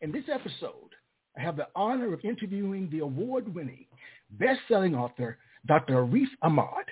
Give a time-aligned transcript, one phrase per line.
[0.00, 0.94] In this episode,
[1.36, 3.84] I have the honor of interviewing the award-winning,
[4.38, 5.94] best-selling author, Dr.
[5.94, 6.84] Arif Ahmad.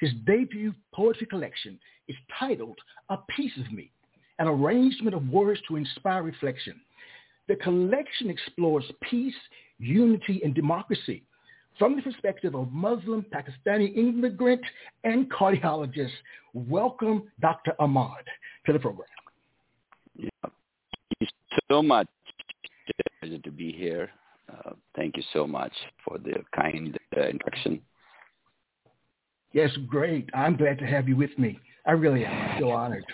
[0.00, 1.78] His debut poetry collection
[2.08, 2.78] is titled
[3.10, 3.90] A Piece of Me,
[4.38, 6.80] an arrangement of words to inspire reflection.
[7.48, 9.34] The collection explores peace,
[9.78, 11.22] unity, and democracy
[11.78, 14.62] from the perspective of Muslim, Pakistani immigrant,
[15.04, 16.12] and cardiologist.
[16.54, 17.74] Welcome, Dr.
[17.78, 18.24] Ahmad,
[18.64, 19.08] to the program.
[20.16, 20.28] Yeah.
[21.70, 22.08] So much.
[23.20, 24.10] Pleasure to be here.
[24.50, 25.72] Uh, thank you so much
[26.04, 27.80] for the kind uh, introduction.
[29.52, 30.28] Yes, great.
[30.34, 31.58] I'm glad to have you with me.
[31.86, 32.60] I really am.
[32.60, 33.04] so honored.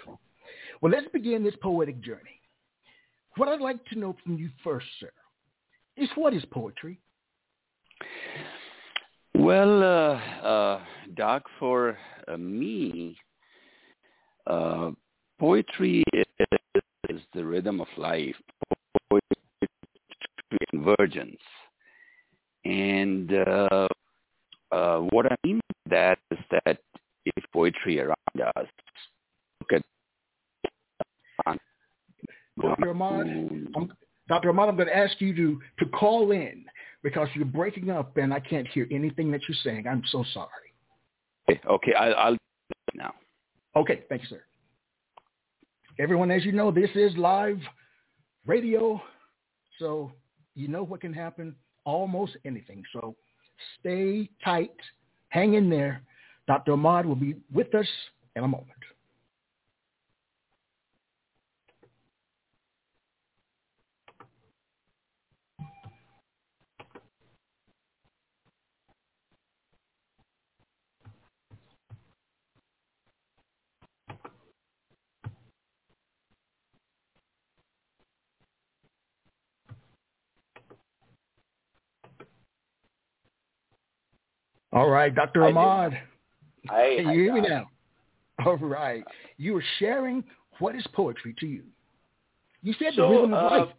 [0.81, 2.41] Well, let's begin this poetic journey.
[3.37, 5.11] What I'd like to know from you first, sir,
[5.97, 7.01] is what is poetry?
[9.35, 10.81] Well, uh, uh,
[11.15, 13.17] Doc, for uh, me,
[14.47, 14.91] uh,
[15.39, 16.27] poetry is,
[17.19, 18.37] is, the rhythm of life,
[20.71, 21.41] convergence.
[22.65, 23.89] And uh,
[24.73, 26.79] uh, what I mean by that is that
[27.25, 28.17] if poetry around
[28.57, 28.67] us,
[29.61, 29.83] look at
[32.61, 32.91] Dr.
[32.91, 33.27] Ahmad,
[33.77, 33.93] I'm,
[34.29, 34.51] Dr.
[34.51, 36.65] Ahmad, I'm going to ask you to, to call in
[37.03, 39.87] because you're breaking up and I can't hear anything that you're saying.
[39.87, 40.49] I'm so sorry.
[41.49, 42.37] Okay, okay I'll, I'll
[42.95, 43.15] now.
[43.77, 44.43] Okay, thank you, sir.
[46.01, 47.59] Everyone, as you know, this is live
[48.47, 49.03] radio,
[49.81, 50.13] so
[50.55, 52.85] you know what can happen, almost anything.
[52.93, 53.17] So
[53.81, 54.77] stay tight,
[55.31, 56.03] hang in there.
[56.47, 56.73] Dr.
[56.73, 57.87] Ahmad will be with us
[58.37, 58.78] in a moment.
[84.79, 85.43] All right, Dr.
[85.43, 85.99] Ahmad.
[86.69, 87.69] Can you hear me now?
[88.47, 89.03] All right.
[89.37, 90.23] You were sharing
[90.61, 91.65] what is poetry to you.
[92.63, 93.75] You said so, the rhythm of uh, life.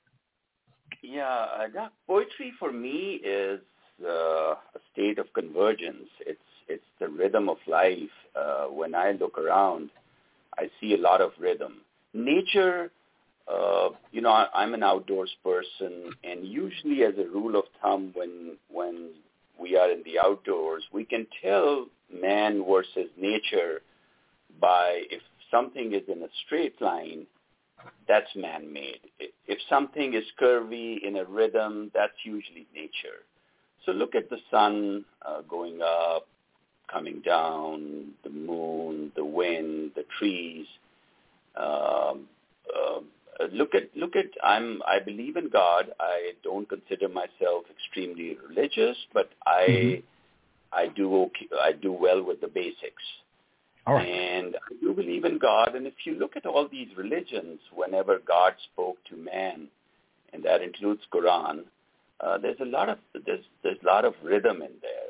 [1.01, 1.45] Yeah,
[1.79, 3.61] uh, poetry for me is
[4.03, 4.09] uh,
[4.55, 6.09] a state of convergence.
[6.19, 8.15] It's it's the rhythm of life.
[8.35, 9.91] Uh, when I look around,
[10.57, 11.77] I see a lot of rhythm.
[12.13, 12.91] Nature,
[13.47, 18.11] uh, you know, I, I'm an outdoors person, and usually, as a rule of thumb,
[18.13, 19.11] when when
[19.59, 23.81] we are in the outdoors, we can tell man versus nature
[24.59, 25.21] by if
[25.51, 27.25] something is in a straight line,
[28.07, 28.99] that's man-made.
[29.47, 33.23] If something is curvy in a rhythm, that's usually nature.
[33.85, 36.27] So look at the sun uh, going up,
[36.91, 40.65] coming down, the moon, the wind, the trees.
[41.55, 42.27] Um,
[42.75, 42.99] uh,
[43.51, 45.91] look at look at I'm I believe in God.
[45.99, 50.05] I don't consider myself extremely religious, but I mm-hmm.
[50.73, 53.03] I do okay, I do well with the basics.
[53.87, 54.07] Right.
[54.07, 55.73] And I do believe in God.
[55.73, 59.67] And if you look at all these religions, whenever God spoke to man,
[60.31, 61.63] and that includes Quran,
[62.19, 65.09] uh, there's a lot of there's there's a lot of rhythm in there.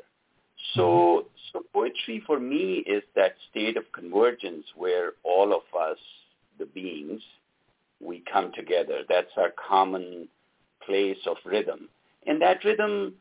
[0.74, 1.28] So mm-hmm.
[1.52, 5.98] so poetry for me is that state of convergence where all of us,
[6.58, 7.20] the beings,
[8.00, 9.02] we come together.
[9.08, 10.28] That's our common
[10.84, 11.88] place of rhythm.
[12.26, 13.14] And that rhythm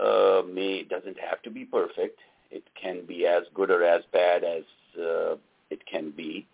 [0.00, 2.18] uh, may doesn't have to be perfect.
[2.50, 4.62] It can be as good or as bad as
[5.00, 5.36] uh,
[5.70, 6.46] it can be.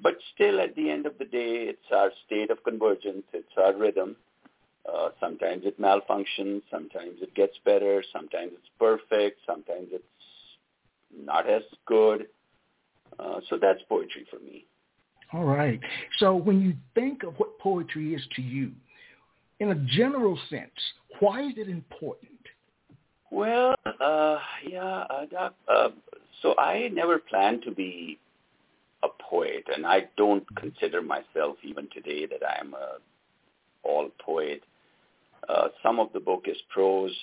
[0.00, 3.24] But still, at the end of the day, it's our state of convergence.
[3.32, 4.16] It's our rhythm.
[4.86, 6.62] Uh, sometimes it malfunctions.
[6.70, 8.04] Sometimes it gets better.
[8.12, 9.40] Sometimes it's perfect.
[9.46, 10.04] Sometimes it's
[11.16, 12.26] not as good.
[13.18, 14.66] Uh, so that's poetry for me.
[15.32, 15.80] All right.
[16.18, 18.70] So when you think of what poetry is to you,
[19.58, 20.70] in a general sense,
[21.20, 22.32] why is it important?
[23.30, 25.88] Well, uh, yeah, uh, Doc, uh,
[26.42, 28.18] so I never planned to be
[29.02, 32.98] a poet, and I don't consider myself even today that I am a
[33.82, 34.62] all poet.
[35.48, 37.14] Uh, some of the book is prose,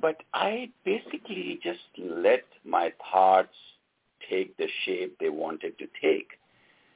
[0.00, 3.54] but I basically just let my thoughts
[4.28, 6.28] take the shape they wanted to take.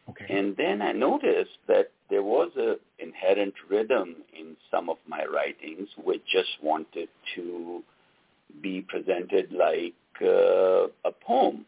[0.08, 0.26] Okay.
[0.28, 5.88] And then I noticed that there was a inherent rhythm in some of my writings
[6.02, 7.82] which just wanted to
[8.62, 11.64] be presented like uh, a poem.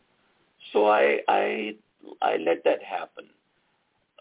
[0.72, 1.74] So I, I,
[2.20, 3.24] I let that happen.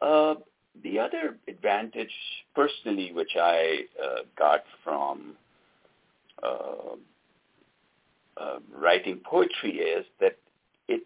[0.02, 0.36] Uh,
[0.84, 2.12] the other advantage
[2.54, 5.34] personally which I uh, got from
[6.44, 6.96] uh,
[8.38, 10.38] uh, writing poetry is that
[10.88, 11.06] it's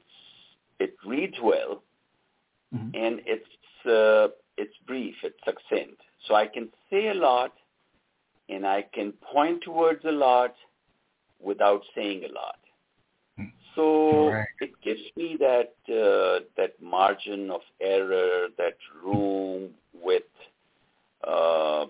[0.79, 1.83] it reads well
[2.73, 2.91] Mhm.
[2.93, 4.27] and it's uh,
[4.57, 6.01] it's brief, it's succinct.
[6.27, 7.53] So I can say a lot,
[8.49, 10.53] and I can point towards a lot
[11.39, 12.59] without saying a lot.
[13.39, 13.51] Mm.
[13.75, 14.47] So Right.
[14.61, 20.23] it gives me that uh, that margin of error, that room with.
[21.25, 21.85] Uh,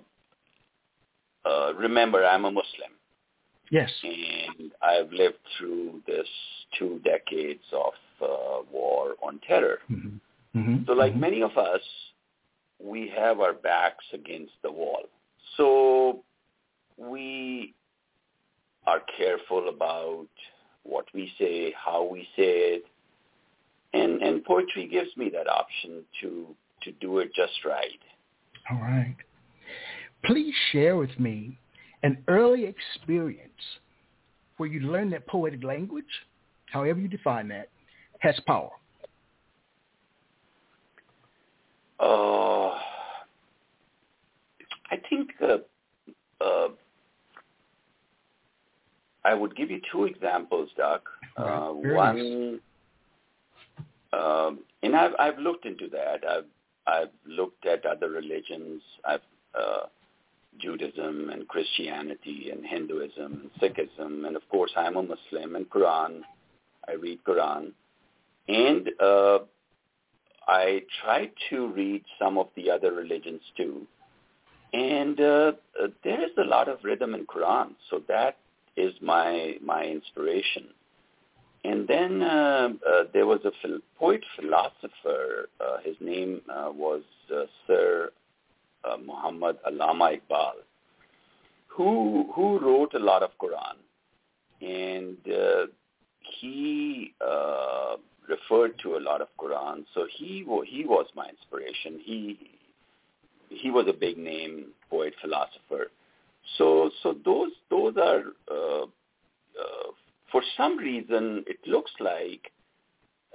[1.46, 2.92] uh, remember, I'm a Muslim
[3.72, 3.92] Yes.
[4.04, 6.28] and I've lived through this
[6.78, 9.80] two decades of uh, war on terror.
[9.88, 10.18] hmm
[10.54, 11.82] hmm So like many of us,
[12.80, 15.04] we have our backs against the wall.
[15.58, 16.24] So
[16.98, 17.74] we
[18.88, 20.28] are careful about
[20.84, 22.86] what we say, how we say it,
[23.94, 28.00] and, and poetry gives me that option to, to do it just right.
[28.72, 29.16] All right.
[30.26, 31.58] Please share with me
[32.04, 33.50] an early experience
[34.58, 36.06] where you learned that poetic language,
[36.68, 37.70] however you define that,
[38.20, 38.72] has power.
[42.00, 42.70] Uh,
[44.92, 45.58] I think uh,
[46.44, 46.70] uh,
[49.26, 51.04] I would give you two examples, Doc.
[51.38, 52.60] Uh, one,
[54.14, 56.24] um, and I've I've looked into that.
[56.28, 56.46] I've
[56.88, 58.82] I've looked at other religions.
[59.06, 59.22] I've
[59.54, 59.88] uh,
[60.60, 66.22] Judaism and Christianity and Hinduism and Sikhism, and of course I'm a Muslim and Quran.
[66.88, 67.72] I read Quran,
[68.48, 69.40] and uh,
[70.50, 73.86] I try to read some of the other religions too.
[74.74, 75.52] And uh,
[75.82, 78.38] uh, there is a lot of rhythm in Quran, so that
[78.76, 80.66] is my my inspiration.
[81.64, 85.50] And then uh, uh, there was a phil- poet philosopher.
[85.60, 88.12] Uh, his name uh, was uh, Sir
[88.84, 90.58] uh, Muhammad Allama Iqbal,
[91.68, 93.78] who who wrote a lot of Quran,
[94.62, 95.66] and uh,
[96.40, 97.98] he uh,
[98.30, 99.86] referred to a lot of Quran.
[99.94, 102.00] So he he was my inspiration.
[102.04, 102.40] He
[103.50, 105.92] he was a big name poet philosopher.
[106.58, 109.92] So so those those are uh, uh,
[110.32, 112.52] for some reason it looks like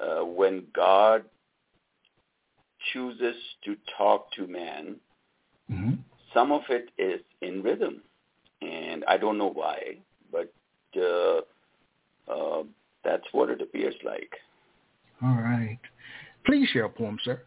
[0.01, 1.25] uh, when God
[2.93, 4.97] chooses to talk to man,
[5.73, 5.95] Mm-hmm.
[6.35, 8.03] some of it is in rhythm,
[8.61, 9.97] and I don't know why,
[10.31, 10.53] but
[10.97, 11.41] uh,
[12.31, 12.65] uh,
[13.03, 14.31] that's what it appears like.
[15.25, 15.79] All right.
[16.45, 17.41] Please share a poem, sir.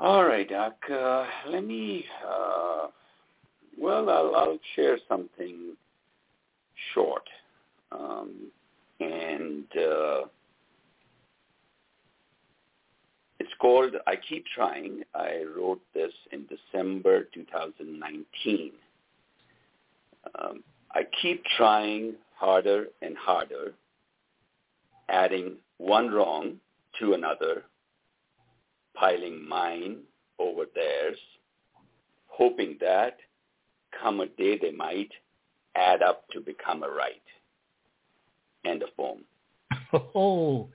[0.00, 0.76] All right, Doc.
[0.90, 2.06] Uh, let me.
[2.26, 2.86] Uh,
[3.78, 5.76] well, I'll, I'll share something
[6.94, 7.22] short,
[7.92, 8.50] um,
[9.00, 10.22] and uh,
[13.40, 18.72] it's called "I Keep Trying." I wrote this in December 2019.
[20.40, 23.74] Um, I keep trying harder and harder,
[25.08, 26.56] adding one wrong
[27.00, 27.64] to another
[28.94, 29.98] piling mine
[30.38, 31.18] over theirs,
[32.26, 33.18] hoping that
[34.00, 35.10] come a day they might
[35.76, 37.22] add up to become a right.
[38.64, 39.24] End of poem.
[40.14, 40.68] Oh,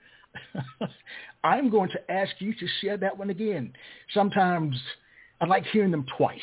[1.44, 3.72] I'm going to ask you to share that one again.
[4.14, 4.80] Sometimes
[5.40, 6.38] I like hearing them twice.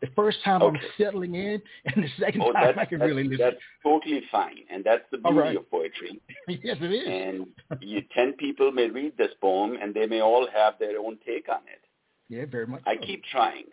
[0.00, 3.38] The first time I'm settling in, and the second Oh, time I can really listen.
[3.44, 5.56] that's totally fine, and that's the beauty right.
[5.56, 6.20] of poetry.
[6.48, 7.06] yes, it is.
[7.06, 11.18] And you, ten people may read this poem, and they may all have their own
[11.26, 11.82] take on it.
[12.28, 12.82] yeah, very much.
[12.86, 13.02] I so.
[13.06, 13.64] keep trying.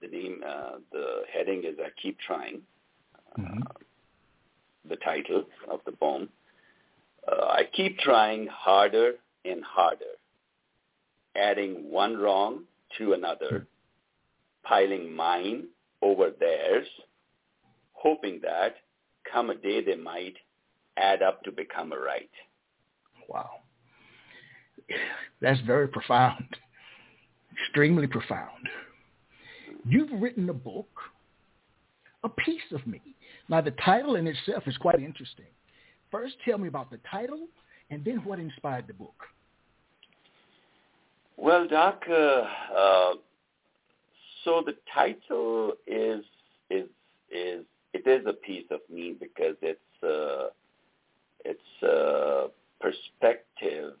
[0.00, 2.62] The name, uh, the heading is "I Keep Trying."
[3.38, 3.62] Mhm.
[4.88, 6.28] the title of the poem.
[7.26, 9.14] Uh, I keep trying harder
[9.44, 10.14] and harder,
[11.36, 12.64] adding one wrong
[12.98, 13.66] to another,
[14.64, 15.64] piling mine
[16.02, 16.86] over theirs,
[17.92, 18.76] hoping that
[19.30, 20.34] come a day they might
[20.96, 22.30] add up to become a right.
[23.28, 23.50] Wow.
[25.40, 26.56] That's very profound.
[27.52, 28.68] Extremely profound.
[29.84, 30.88] You've written a book,
[32.24, 33.00] A Piece of Me.
[33.48, 35.46] Now, the title in itself is quite interesting.
[36.10, 37.48] First, tell me about the title,
[37.90, 39.14] and then what inspired the book.
[41.36, 42.14] Well, Doc, uh,
[42.76, 43.14] uh,
[44.44, 46.24] so the title is
[46.70, 46.88] is
[47.30, 50.48] is it is a piece of me because it's uh,
[51.44, 52.46] it's a
[52.80, 53.94] perspective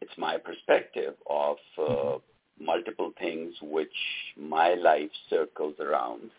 [0.00, 2.64] it's my perspective of uh, mm-hmm.
[2.64, 3.92] multiple things which
[4.36, 6.30] my life circles around.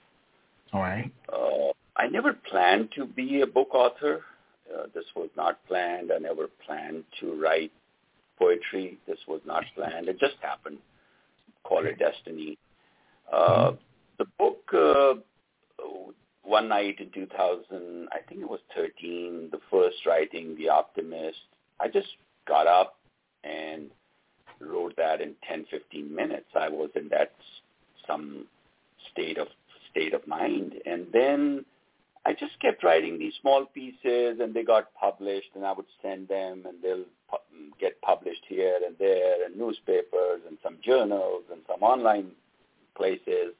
[0.73, 1.11] All right.
[1.31, 4.21] Uh, I never planned to be a book author.
[4.73, 6.11] Uh, this was not planned.
[6.11, 7.71] I never planned to write
[8.37, 8.97] poetry.
[9.07, 10.07] This was not planned.
[10.07, 10.77] It just happened.
[11.63, 12.57] Call it destiny.
[13.31, 13.75] Uh, mm-hmm.
[14.17, 15.13] The book, uh,
[16.43, 21.37] one night in 2000, I think it was 13, the first writing, The Optimist.
[21.79, 22.07] I just
[22.47, 22.97] got up
[23.43, 23.89] and
[24.59, 26.47] wrote that in 10, 15 minutes.
[26.55, 27.33] I was in that
[28.07, 28.45] some
[29.11, 29.47] state of
[29.91, 31.65] state of mind, and then
[32.25, 36.27] I just kept writing these small pieces, and they got published, and I would send
[36.27, 41.61] them, and they'll pu- get published here and there, in newspapers, and some journals, and
[41.67, 42.31] some online
[42.95, 43.53] places.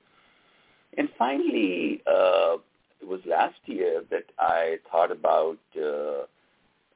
[0.98, 2.58] And finally, uh,
[3.02, 6.24] it was last year that I thought about uh,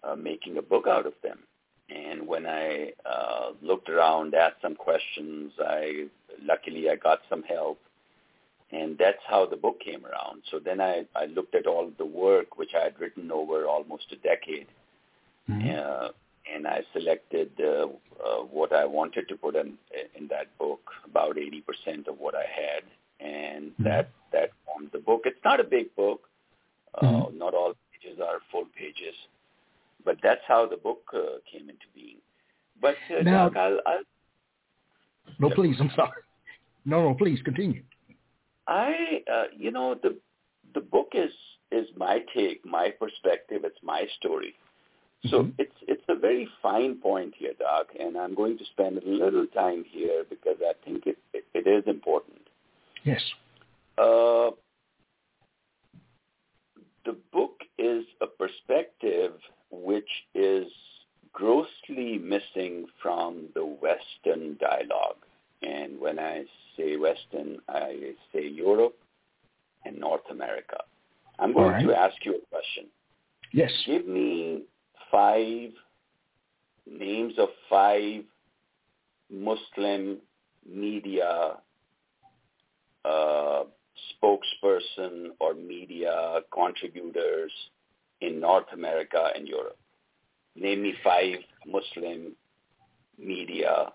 [0.04, 1.40] uh, making a book out of them.
[1.90, 6.08] And when I uh, looked around, asked some questions, I
[6.44, 7.80] luckily I got some help,
[8.72, 10.42] and that's how the book came around.
[10.50, 14.06] So then I, I looked at all the work which I had written over almost
[14.12, 14.68] a decade,
[15.50, 15.70] mm-hmm.
[15.70, 16.10] uh,
[16.52, 17.88] and I selected uh,
[18.24, 19.74] uh, what I wanted to put in
[20.18, 22.84] in that book, about 80% of what I had,
[23.26, 23.84] and mm-hmm.
[23.84, 25.22] that that formed the book.
[25.26, 26.22] It's not a big book.
[26.96, 27.38] Uh, mm-hmm.
[27.38, 29.16] Not all pages are full pages,
[30.06, 32.18] but that's how the book uh, came into being.
[32.82, 34.04] But uh, now, I'll, I'll
[35.40, 36.22] no, please, I'm sorry.
[36.86, 37.84] No, no, please continue.
[38.68, 40.18] I, uh, you know, the
[40.74, 41.32] the book is
[41.72, 43.62] is my take, my perspective.
[43.64, 44.56] It's my story.
[45.27, 45.51] So mm-hmm.
[45.58, 49.48] it's it's a very fine point here, Doc, and I'm going to spend a little
[49.48, 52.42] time here because I think it it, it is important.
[53.03, 53.22] Yes.
[53.98, 54.51] Uh,
[57.06, 59.34] the book is a perspective
[59.72, 60.68] which is
[61.32, 65.18] grossly missing from the Western dialogue.
[65.62, 66.44] And when I
[66.77, 68.98] say Western, I say Europe
[69.86, 70.77] and North America.
[71.39, 71.88] I'm going right.
[71.88, 72.86] to ask you a question.
[73.51, 73.72] Yes.
[73.86, 74.63] Give me
[75.13, 75.70] five
[76.89, 78.24] names of five
[79.32, 80.17] Muslim
[80.67, 81.58] media
[83.05, 83.63] uh,
[84.12, 87.51] spokesperson or media contributors
[88.22, 89.77] in North America and Europe.
[90.55, 92.36] Name me five Muslim
[93.20, 93.91] media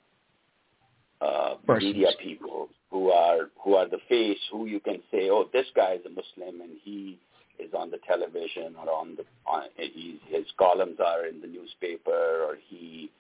[1.21, 5.67] uh, media people who are who are the face, who you can say, oh, this
[5.75, 7.19] guy is a Muslim and he
[7.59, 12.45] is on the television or on the on, he's, his columns are in the newspaper
[12.45, 13.11] or he.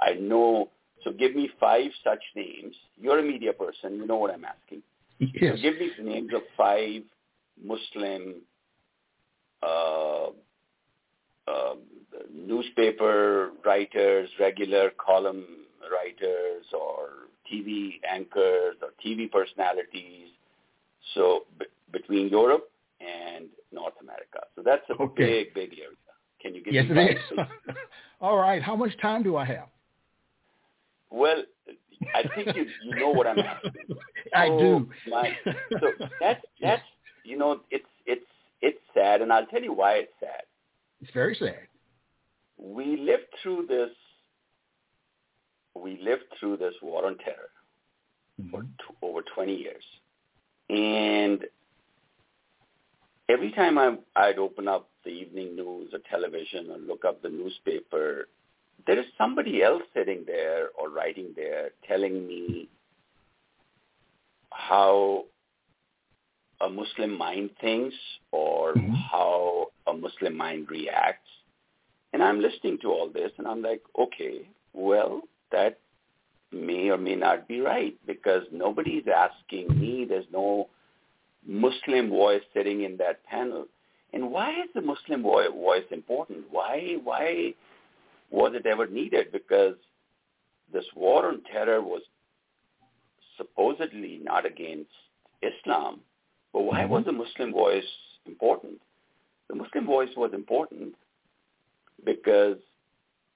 [0.00, 0.70] I know.
[1.04, 2.74] So give me five such names.
[2.96, 3.96] You're a media person.
[3.96, 4.82] You know what I'm asking.
[5.18, 5.56] Yes.
[5.56, 7.02] So give me the names of five
[7.62, 8.36] Muslim
[9.62, 10.26] uh,
[11.48, 11.74] uh,
[12.34, 15.44] newspaper writers, regular column
[15.90, 17.08] writers, or
[17.50, 20.28] TV anchors or TV personalities.
[21.14, 22.68] So b- between Europe
[23.00, 24.40] and North America.
[24.56, 25.44] So that's a okay.
[25.44, 25.96] big, big area.
[26.40, 27.46] Can you give yes, me it is.
[28.20, 28.62] All right.
[28.62, 29.68] How much time do I have?
[31.10, 31.42] Well,
[32.14, 33.72] I think you you know what I'm asking.
[34.34, 34.88] I do.
[35.08, 35.88] My, so
[36.20, 36.82] that's that's
[37.24, 38.24] you know it's it's
[38.60, 40.42] it's sad, and I'll tell you why it's sad.
[41.00, 41.68] It's very sad.
[42.58, 43.90] We lived through this.
[45.74, 47.50] We lived through this war on terror
[48.40, 48.50] mm-hmm.
[48.50, 48.68] for t-
[49.02, 49.84] over 20 years,
[50.70, 51.44] and
[53.28, 57.28] every time I I'd open up the evening news or television or look up the
[57.28, 58.28] newspaper,
[58.86, 62.68] there is somebody else sitting there or writing there telling me
[64.50, 65.24] how
[66.60, 67.94] a Muslim mind thinks
[68.32, 68.94] or mm-hmm.
[69.12, 71.28] how a Muslim mind reacts.
[72.12, 75.78] And I'm listening to all this and I'm like, okay, well, that
[76.52, 80.06] may or may not be right because nobody's asking me.
[80.08, 80.68] There's no
[81.46, 83.66] Muslim voice sitting in that panel.
[84.12, 86.44] And why is the Muslim voice important?
[86.50, 87.54] Why, why
[88.30, 89.32] was it ever needed?
[89.32, 89.74] Because
[90.72, 92.02] this war on terror was
[93.36, 94.90] supposedly not against
[95.42, 96.00] Islam,
[96.52, 96.92] but why mm-hmm.
[96.92, 97.84] was the Muslim voice
[98.26, 98.80] important?
[99.48, 100.94] The Muslim voice was important
[102.04, 102.56] because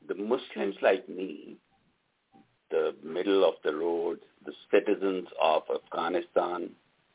[0.08, 1.56] the Muslims like me,
[2.70, 6.70] the middle of the road, the citizens of Afghanistan,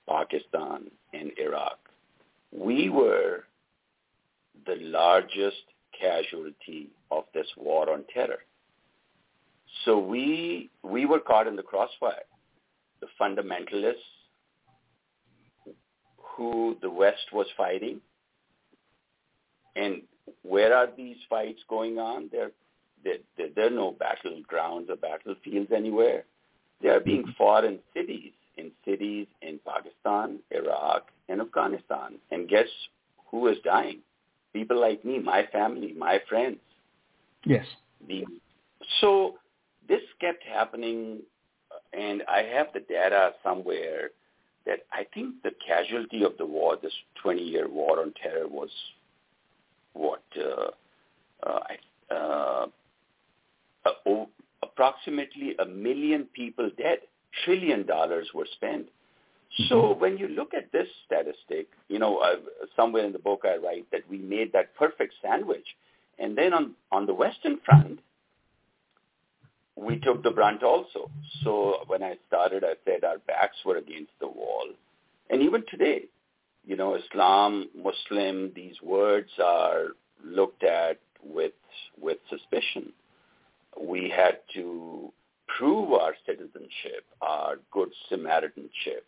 [0.08, 1.80] Pakistan, and Iraq,
[2.52, 3.44] we were
[4.66, 5.64] the largest
[6.00, 8.40] casualty of this war on terror.
[9.84, 12.24] So we we were caught in the crossfire.
[13.02, 13.96] The fundamentalists
[16.18, 18.02] who the West was fighting.
[19.76, 20.02] And
[20.44, 22.30] where are these fights going on?
[22.32, 22.52] They're
[23.04, 26.24] there, there, there are no battlegrounds or battlefields anywhere.
[26.82, 28.34] They are being fought in cities,
[28.66, 32.16] in cities in Pakistan, Iraq, and Afghanistan.
[32.32, 32.68] And guess
[33.30, 34.00] who is dying?
[34.54, 36.60] People like me, my family, my friends.
[37.46, 37.66] Yes.
[38.08, 38.26] The,
[39.02, 39.36] so
[39.88, 41.20] this kept happening,
[41.94, 44.12] and I have the data somewhere
[44.66, 46.94] that I think the casualty of the war, this
[47.24, 48.70] 20-year war on terror, was
[49.94, 51.60] what uh, uh,
[52.12, 52.66] uh,
[53.86, 54.26] uh,
[54.64, 57.00] approximately a million people dead.
[57.44, 58.88] Trillion dollars were spent.
[59.68, 60.02] So mm-hmm.
[60.02, 62.36] when you look at this statistic, you know, uh,
[62.76, 65.66] somewhere in the book I write that we made that perfect sandwich.
[66.18, 68.00] And then on, on the Western front,
[69.76, 71.10] we took the brunt also.
[71.44, 74.68] So when I started, I said our backs were against the wall.
[75.30, 76.06] And even today,
[76.66, 79.88] you know, Islam, Muslim, these words are
[80.24, 81.54] looked at with
[82.00, 82.94] with suspicion.
[83.80, 85.12] We had to
[85.48, 89.04] prove our citizenship, our good Samaritanship.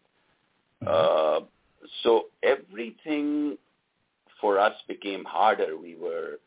[0.84, 0.88] Mm-hmm.
[0.88, 1.46] Uh,
[2.04, 3.58] so everything
[4.40, 5.78] for us became harder.
[5.78, 6.40] We were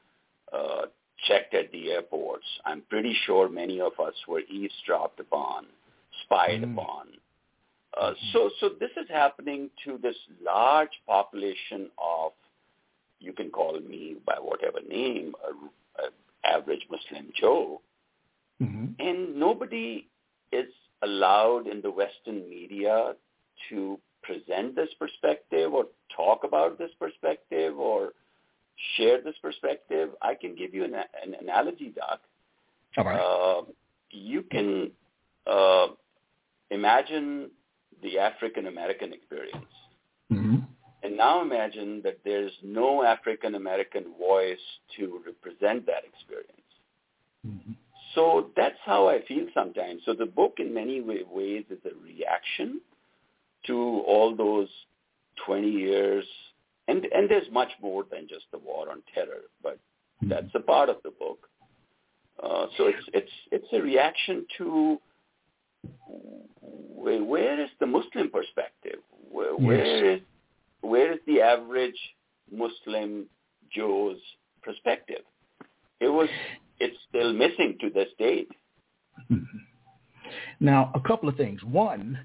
[0.53, 0.87] uh,
[1.27, 2.45] checked at the airports.
[2.65, 5.67] I'm pretty sure many of us were eavesdropped upon,
[6.25, 6.73] spied mm.
[6.73, 7.07] upon.
[8.01, 8.27] Uh, mm-hmm.
[8.33, 12.33] so, so this is happening to this large population of,
[13.19, 17.81] you can call me by whatever name, a, a average Muslim Joe,
[18.61, 18.87] mm-hmm.
[18.99, 20.09] and nobody
[20.53, 20.69] is
[21.03, 23.15] allowed in the Western media
[23.69, 28.13] to present this perspective or talk about this perspective or
[28.97, 32.21] share this perspective, I can give you an, an analogy, Doc.
[32.97, 33.19] All right.
[33.19, 33.63] Uh,
[34.11, 34.91] you can
[35.47, 35.89] uh,
[36.71, 37.51] imagine
[38.03, 39.67] the African American experience.
[40.33, 40.57] Mm-hmm.
[41.03, 44.59] And now imagine that there's no African American voice
[44.97, 46.61] to represent that experience.
[47.47, 47.73] Mm-hmm.
[48.15, 50.03] So that's how I feel sometimes.
[50.05, 52.81] So the book in many ways is a reaction
[53.67, 53.77] to
[54.07, 54.69] all those
[55.47, 56.25] 20 years
[56.91, 60.29] and and there's much more than just the war on terror, but mm-hmm.
[60.29, 61.49] that's a part of the book.
[62.43, 65.01] Uh, so it's it's it's a reaction to
[66.95, 69.01] where, where is the Muslim perspective?
[69.31, 69.61] Where, yes.
[69.61, 70.21] where is
[70.81, 72.01] where is the average
[72.51, 73.27] Muslim
[73.75, 74.19] Joe's
[74.63, 75.23] perspective?
[76.01, 76.29] It was
[76.81, 78.49] it's still missing to this date.
[80.63, 81.65] Now, a couple of things.
[81.65, 82.19] One,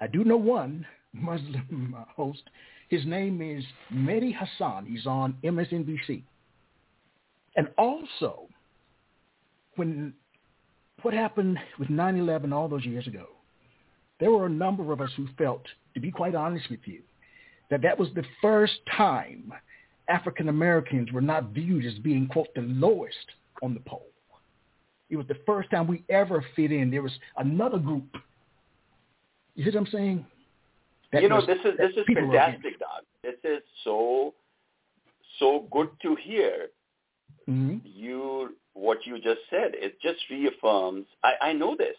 [0.00, 2.42] I do know one Muslim uh, host
[2.88, 4.86] his name is Mehdi Hasan.
[4.86, 6.22] He's on MSNBC.
[7.56, 8.48] And also,
[9.76, 10.14] when
[11.02, 13.26] what happened with 9-11 all those years ago,
[14.20, 15.62] there were a number of us who felt,
[15.94, 17.00] to be quite honest with you,
[17.70, 19.52] that that was the first time
[20.08, 23.16] African Americans were not viewed as being, quote, the lowest
[23.62, 24.06] on the pole.
[25.08, 26.90] It was the first time we ever fit in.
[26.90, 28.04] There was another group.
[29.54, 30.26] You see what I'm saying?
[31.12, 33.02] you know, this is this is fantastic, Doc.
[33.22, 34.34] This is so
[35.38, 36.68] so good to hear.
[37.48, 37.78] Mm-hmm.
[37.84, 39.72] You what you just said.
[39.74, 41.06] It just reaffirms.
[41.22, 41.96] I, I know this.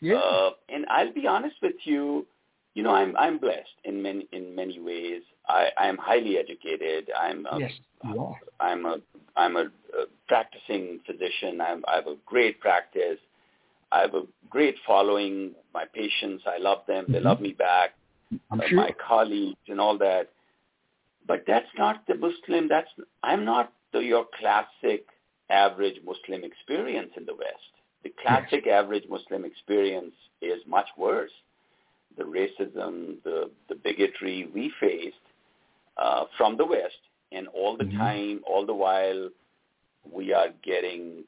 [0.00, 0.16] Yeah.
[0.16, 2.26] Uh, and I'll be honest with you.
[2.74, 5.22] You know, I'm I'm blessed in many in many ways.
[5.48, 7.10] I I'm highly educated.
[7.18, 7.72] I'm a, yes,
[8.04, 8.40] you are.
[8.60, 8.96] I'm a
[9.36, 11.60] I'm a, a practicing physician.
[11.60, 13.18] I'm, I have a great practice.
[13.90, 15.52] I have a great following.
[15.74, 17.06] My patients, I love them.
[17.08, 17.26] They mm-hmm.
[17.26, 17.94] love me back.
[18.50, 18.76] I'm uh, sure.
[18.76, 20.30] my colleagues and all that.
[21.26, 22.68] But that's not the Muslim.
[22.68, 22.88] That's
[23.22, 25.06] I'm not the, your classic
[25.50, 27.72] average Muslim experience in the West.
[28.02, 28.82] The classic yes.
[28.82, 31.30] average Muslim experience is much worse.
[32.16, 35.16] The racism, the, the bigotry we faced
[35.96, 36.94] uh, from the West,
[37.32, 37.98] and all the mm-hmm.
[37.98, 39.28] time, all the while,
[40.10, 41.24] we are getting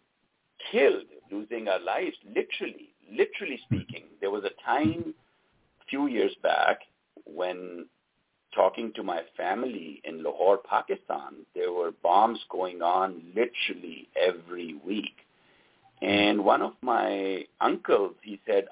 [0.71, 4.05] killed, losing our lives, literally, literally speaking.
[4.21, 5.15] There was a time
[5.81, 6.81] a few years back
[7.25, 7.87] when
[8.55, 15.27] talking to my family in Lahore, Pakistan, there were bombs going on literally every week.
[16.03, 18.67] And one of my uncles, he said,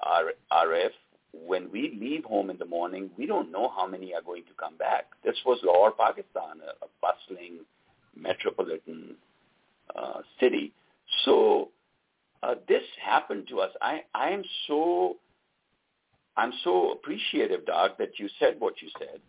[0.51, 0.89] Arif,
[1.33, 4.53] when we leave home in the morning, we don't know how many are going to
[4.59, 5.05] come back.
[5.23, 7.59] This was Lahore, Pakistan, a, a bustling
[8.15, 9.15] metropolitan
[9.95, 10.71] uh, city.
[11.25, 11.69] So
[12.43, 13.71] uh, this happened to us.
[13.81, 15.17] I, I am so
[16.35, 19.19] I'm so appreciative, Doc, that you said what you said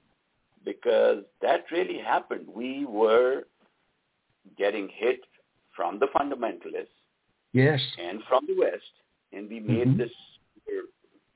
[0.65, 2.47] because that really happened.
[2.53, 3.43] We were
[4.57, 5.21] getting hit
[5.77, 6.87] from the fundamentalists
[7.53, 7.81] yes.
[8.03, 8.83] and from the West,
[9.33, 9.99] and we made mm-hmm.
[9.99, 10.11] this,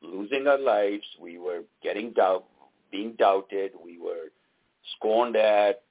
[0.02, 1.04] losing our lives.
[1.20, 2.44] We were getting doubt,
[2.90, 3.72] being doubted.
[3.82, 4.30] We were
[4.96, 5.82] scorned at,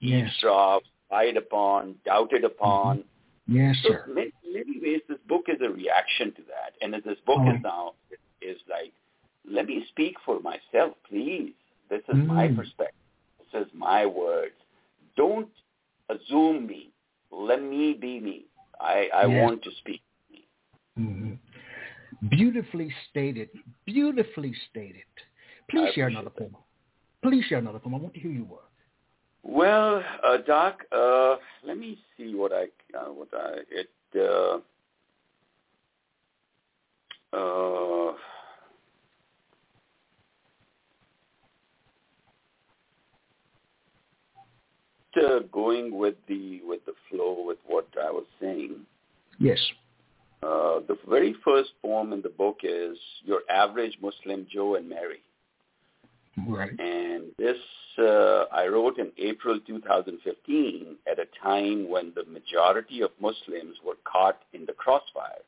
[0.00, 0.28] yes.
[0.28, 2.98] eavesdropped, spied upon, doubted upon.
[2.98, 3.56] Mm-hmm.
[3.56, 4.04] Yes, so sir.
[4.08, 6.74] Many, many ways, this book is a reaction to that.
[6.82, 7.54] And this book Oh.
[7.54, 7.92] is now
[8.42, 8.92] is like,
[9.48, 11.52] let me speak for myself, please.
[11.88, 12.56] This is my Mm.
[12.56, 12.94] perspective.
[13.38, 14.54] This is my words.
[15.16, 15.48] Don't
[16.08, 16.90] assume me.
[17.30, 18.46] Let me be me.
[18.80, 20.02] I, I want to speak.
[20.96, 21.34] hmm
[22.30, 23.48] Beautifully stated.
[23.84, 25.02] Beautifully stated.
[25.70, 26.56] Please I share another poem.
[27.22, 27.94] Please share another poem.
[27.94, 28.60] I want to hear your work.
[29.42, 32.64] Well, uh, Doc, uh, let me see what I
[32.96, 33.90] uh, what I it.
[34.14, 34.58] Uh,
[37.36, 38.12] uh,
[45.16, 48.76] uh, going with the with the flow with what I was saying.
[49.38, 49.58] Yes.
[50.46, 55.20] Uh, the very first poem in the book is "Your Average Muslim Joe and Mary."
[56.46, 56.78] Right.
[56.78, 57.56] And this
[57.98, 63.96] uh, I wrote in April 2015 at a time when the majority of Muslims were
[64.04, 65.42] caught in the crossfire,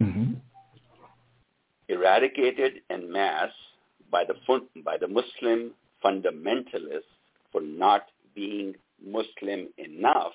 [0.00, 0.34] hmm
[1.88, 3.50] eradicated en masse
[4.10, 5.72] by the, fun- by the Muslim
[6.04, 7.14] fundamentalists
[7.50, 8.02] for not
[8.34, 10.32] being Muslim enough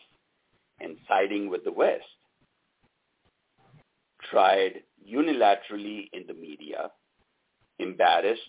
[0.79, 2.03] and siding with the West.
[4.33, 6.89] Tried unilaterally in the media,
[7.77, 8.41] embarrassed,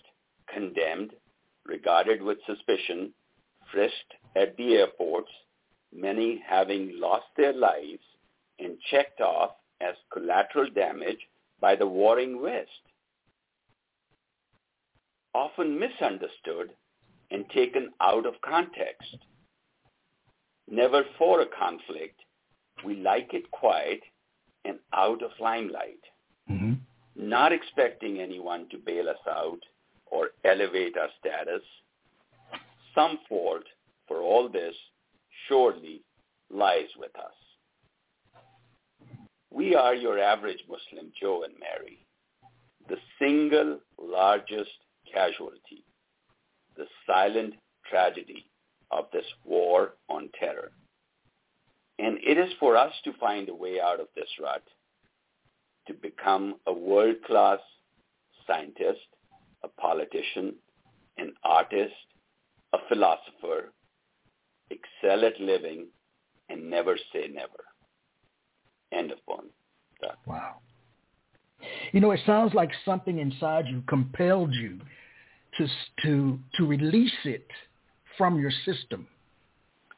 [0.51, 1.11] condemned,
[1.63, 3.13] regarded with suspicion,
[3.71, 5.29] frisked at the airports,
[5.93, 8.01] many having lost their lives
[8.57, 11.19] and checked off as collateral damage
[11.61, 12.81] by the warring West.
[15.35, 16.71] Often misunderstood
[17.29, 19.17] and taken out of context.
[20.67, 22.19] Never for a conflict,
[22.83, 23.99] we like it quiet
[24.65, 25.99] and out of limelight
[26.47, 26.73] hmm
[27.15, 29.59] not expecting anyone to bail us out
[30.05, 31.61] or elevate our status.
[32.93, 33.63] Some fault
[34.07, 34.75] for all this
[35.47, 36.01] surely
[36.51, 37.33] lies with us.
[39.51, 42.05] We are your average Muslim Joe and Mary,
[42.89, 44.71] the single largest
[45.11, 45.83] casualty,
[46.75, 47.53] the silent
[47.89, 48.45] tragedy
[48.91, 50.71] of this war on terror.
[51.97, 54.63] And it is for us to find a way out of this rut
[55.87, 57.59] to become a world-class
[58.47, 59.07] scientist,
[59.63, 60.55] a politician,
[61.17, 61.93] an artist,
[62.73, 63.71] a philosopher,
[64.69, 65.87] excel at living,
[66.49, 67.63] and never say never.
[68.91, 69.45] End of poem.
[70.27, 70.55] Wow.
[71.91, 74.79] You know, it sounds like something inside you compelled you
[75.57, 75.67] to
[76.03, 77.47] to to release it
[78.17, 79.07] from your system,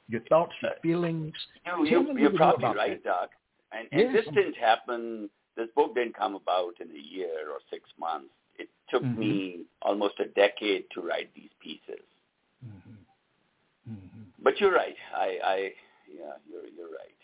[0.10, 1.34] your thoughts, your feelings.
[1.66, 3.10] You, Tell me a you, you're probably right, that.
[3.10, 3.30] Doc.
[3.72, 4.26] And, and Yes.
[4.26, 8.34] this didn't happen, this book didn't come about in a year or six months.
[8.58, 9.18] It took Mhm.
[9.18, 12.04] me almost a decade to write these pieces.
[12.66, 13.92] Mm-hmm.
[13.94, 14.22] Mm-hmm.
[14.40, 14.96] But you're right.
[15.16, 15.74] I, I
[16.12, 17.16] yeah, you're, you're right.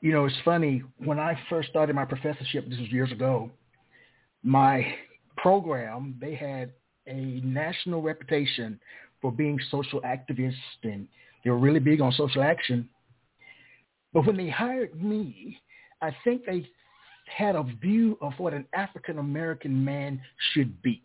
[0.00, 0.82] You know, it's funny.
[0.98, 3.50] When I first started my professorship, this was years ago,
[4.42, 4.94] my
[5.36, 6.72] program, they had
[7.06, 8.78] a national reputation
[9.20, 11.08] for being social activists and
[11.44, 12.88] they were really big on social action.
[14.12, 15.60] But when they hired me,
[16.00, 16.66] I think they
[17.26, 20.20] had a view of what an African American man
[20.52, 21.02] should be.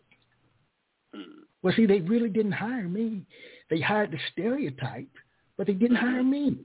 [1.14, 1.24] Mm.
[1.62, 3.22] Well, see, they really didn't hire me.
[3.68, 5.08] They hired the stereotype,
[5.56, 6.58] but they didn't hire me.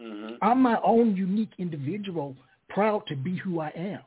[0.00, 0.34] Mm-hmm.
[0.42, 2.36] I'm my own unique individual,
[2.68, 4.00] proud to be who I am.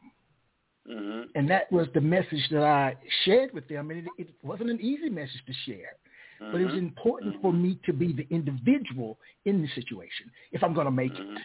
[0.89, 1.21] Mm-hmm.
[1.36, 3.91] And that was the message that I shared with them.
[3.91, 5.95] And it, it wasn't an easy message to share,
[6.51, 6.80] but it was Mhm.
[6.80, 11.13] important for me to be the individual in the situation if I'm going to make
[11.13, 11.36] Mhm.
[11.36, 11.43] it.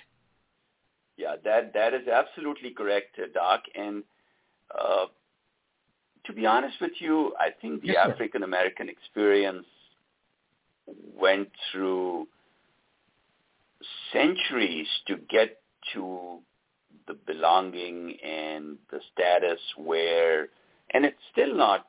[1.16, 3.62] Yeah, that that is absolutely correct, uh, Doc.
[3.74, 4.04] And
[4.78, 5.06] uh,
[6.26, 7.96] to be honest with you, I think the Yes.
[7.96, 9.66] African American experience
[10.86, 12.28] went through
[14.12, 15.60] centuries to get
[15.94, 16.40] to
[17.06, 20.48] the belonging and the status where,
[20.94, 21.86] and it's still not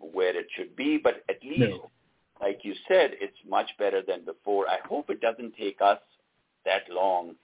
[0.00, 1.90] where it should be, but at least, No.
[2.40, 4.68] like you said, it's much better than before.
[4.68, 5.98] I hope it doesn't take us
[6.64, 7.36] that long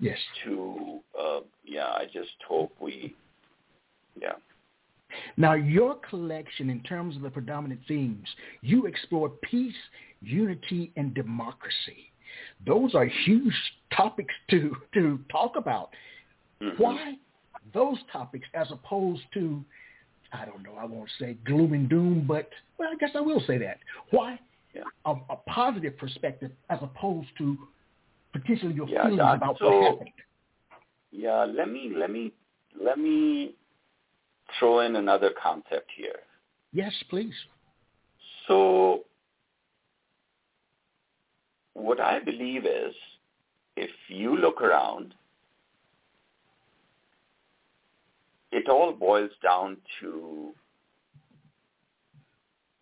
[0.00, 0.18] Yes.
[0.44, 3.16] to uh yeah i just hope we
[4.20, 4.34] yeah
[5.36, 8.28] Now, your collection, in terms of the predominant themes,
[8.60, 9.80] you explore peace,
[10.20, 12.12] unity, and democracy.
[12.66, 13.54] Those are huge
[13.96, 15.90] topics to, to talk about.
[16.60, 16.78] Mhm.
[16.78, 17.14] Why
[17.72, 19.64] those topics as opposed to,
[20.32, 23.40] I don't know, I won't say gloom and doom, but, well, I guess I will
[23.46, 23.78] say that.
[24.10, 24.38] Why
[24.74, 24.82] Yeah.
[25.06, 27.56] a, a positive perspective as opposed to
[28.32, 30.10] potentially your Yeah, feelings about so- what happened?
[31.10, 32.32] yeah let me let me
[32.78, 33.54] let me
[34.58, 36.20] throw in another concept here
[36.72, 37.32] Yes, please.
[38.46, 39.04] so
[41.72, 42.94] what i believe is
[43.76, 45.14] if you look around
[48.52, 50.52] it all boils down to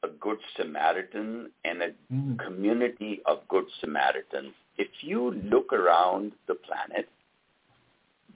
[0.03, 2.39] a good Samaritan and a mm.
[2.39, 4.53] community of good Samaritans.
[4.79, 7.09] If you look around the planet,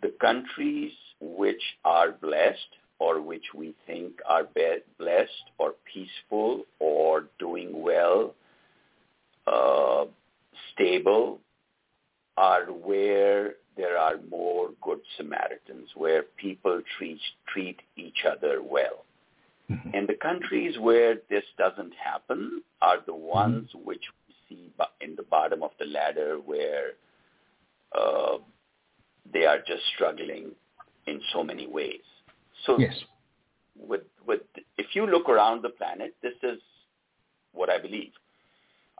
[0.03, 2.59] the countries which are blessed
[2.99, 4.45] or which we think are
[4.99, 8.35] blessed or peaceful or doing well,
[9.47, 10.05] uh,
[10.73, 11.41] stable,
[12.37, 17.21] are where there are more good Samaritans, where people treat,
[17.53, 19.05] treat each other well.
[19.71, 19.91] Mm-hmm.
[19.95, 23.27] And the countries where this doesn't happen are the mm-hmm.
[23.27, 23.87] ones mm-hmm.
[23.87, 26.93] which we see in the bottom of the ladder where
[27.97, 28.39] uh,
[29.33, 30.51] they are just struggling
[31.07, 32.01] in so many ways.
[32.67, 32.95] So yes.
[33.77, 34.41] with, with,
[34.77, 36.59] if you look around the planet, this is
[37.53, 38.13] what I believe.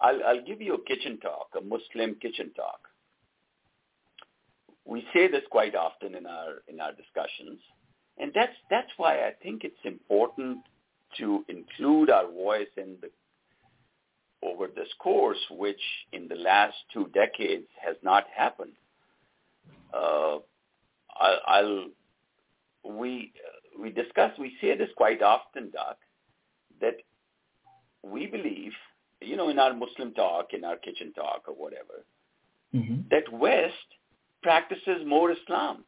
[0.01, 2.81] I'll, I'll give you a kitchen talk, a Muslim kitchen talk.
[4.91, 7.61] We say this quite often in our in our discussions,
[8.19, 10.59] and that's that's why I think it's important
[11.19, 13.09] to include our voice in the
[14.43, 15.81] over this course, which
[16.13, 18.73] in the last two decades has not happened.
[19.95, 20.39] Uh,
[21.17, 21.85] I'll, I'll
[22.85, 23.33] we
[23.81, 25.99] we discuss we say this quite often, Doc,
[26.81, 26.97] that
[28.03, 28.73] we believe,
[29.21, 32.05] you know, in our Muslim talk, in our kitchen talk, or whatever,
[32.75, 33.03] mm-hmm.
[33.13, 33.77] that West
[34.43, 35.85] practices more Islam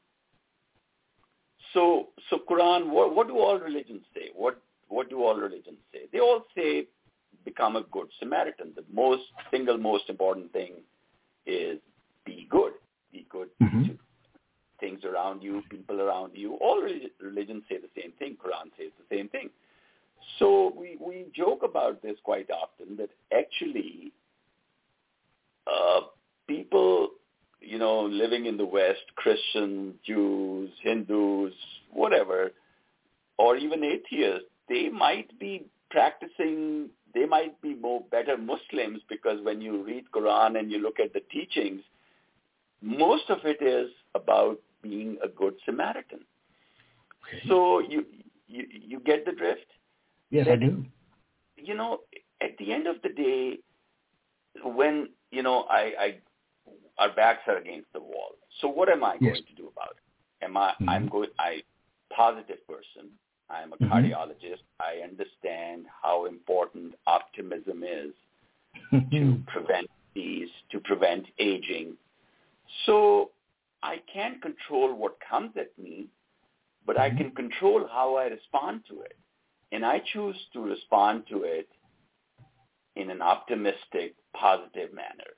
[1.72, 4.30] so, so Quran, what, what do all religions say?
[4.34, 6.00] What, what do all religions say?
[6.12, 6.86] They all say
[7.44, 8.72] become a good Samaritan.
[8.76, 10.72] The most, single most important thing
[11.46, 11.78] is
[12.24, 12.72] be good.
[13.10, 13.84] Be good mm-hmm.
[13.84, 13.98] to
[14.80, 16.54] things around you, people around you.
[16.54, 16.82] All
[17.20, 18.36] religions say the same thing.
[18.36, 19.48] Quran says the same thing.
[20.38, 24.12] So we, we joke about this quite often that actually
[25.66, 26.00] uh,
[26.46, 27.10] people
[27.62, 28.00] you know,
[28.32, 31.52] living in the West, Christians, Jews, Hindus,
[31.92, 32.52] whatever,
[33.38, 39.60] or even atheists, they might be practicing, they might be more better Muslims because when
[39.60, 41.82] you read Quran and you look at the teachings,
[42.80, 46.20] most of it is about being a good Samaritan.
[47.28, 47.48] Okay.
[47.48, 48.04] So you,
[48.48, 49.66] you you get the drift?
[50.30, 50.84] Yes, that, I do.
[51.56, 52.00] You know,
[52.40, 53.58] at the end of the day,
[54.64, 56.14] when you know I, I
[57.02, 58.36] our backs are against the wall.
[58.60, 59.32] So what am I yes.
[59.32, 60.44] going to do about it?
[60.44, 60.70] Am I?
[60.70, 60.88] Mm-hmm.
[60.88, 61.30] I'm going.
[61.38, 61.62] I
[62.14, 63.10] positive person.
[63.50, 63.92] I'm a mm-hmm.
[63.92, 64.62] cardiologist.
[64.80, 68.12] I understand how important optimism is
[69.10, 71.94] to prevent disease, to prevent aging.
[72.86, 73.30] So
[73.82, 76.06] I can't control what comes at me,
[76.86, 77.16] but mm-hmm.
[77.16, 79.16] I can control how I respond to it.
[79.72, 81.68] And I choose to respond to it
[82.94, 85.32] in an optimistic, positive manner.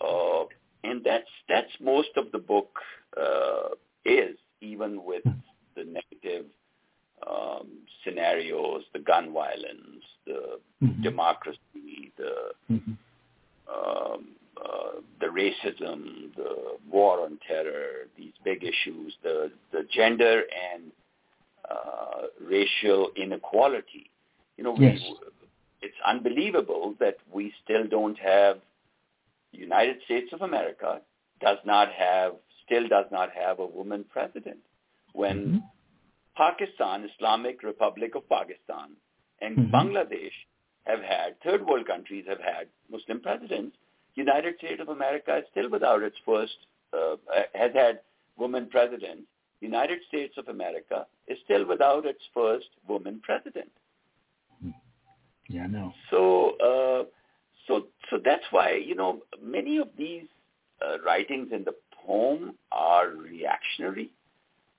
[0.00, 0.44] Uh,
[0.84, 2.78] and that's that's most of the book
[3.20, 3.70] uh,
[4.04, 5.30] is, even with hmm.
[5.76, 6.46] the negative
[7.28, 7.68] um,
[8.04, 11.02] scenarios, the gun violence, the mm-hmm.
[11.02, 12.92] democracy, the mm-hmm.
[13.68, 20.92] um, uh, the racism, the war on terror, these big issues, the the gender and
[21.70, 24.10] uh, racial inequality.
[24.56, 24.98] You know, yes.
[25.00, 25.16] we,
[25.82, 28.58] it's unbelievable that we still don't have
[29.52, 31.00] United States of America
[31.40, 32.32] does not have,
[32.64, 34.58] still does not have a woman president.
[35.12, 35.58] When mm-hmm.
[36.36, 38.90] Pakistan, Islamic Republic of Pakistan,
[39.40, 39.74] and mm-hmm.
[39.74, 40.32] Bangladesh
[40.84, 43.76] have had, third world countries have had Muslim presidents,
[44.14, 46.56] United States of America is still without its first,
[46.92, 47.16] uh,
[47.54, 48.00] has had
[48.36, 49.20] woman president.
[49.60, 53.70] United States of America is still without its first woman president.
[55.48, 55.92] Yeah, I know.
[56.10, 57.04] So, uh,
[58.10, 60.24] so, that's why, you know, many of these
[60.84, 61.74] uh, writings in the
[62.06, 64.10] poem are reactionary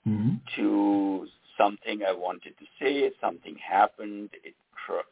[0.08, 0.36] mm-hmm.
[0.56, 4.54] to something I wanted to say, something happened, it,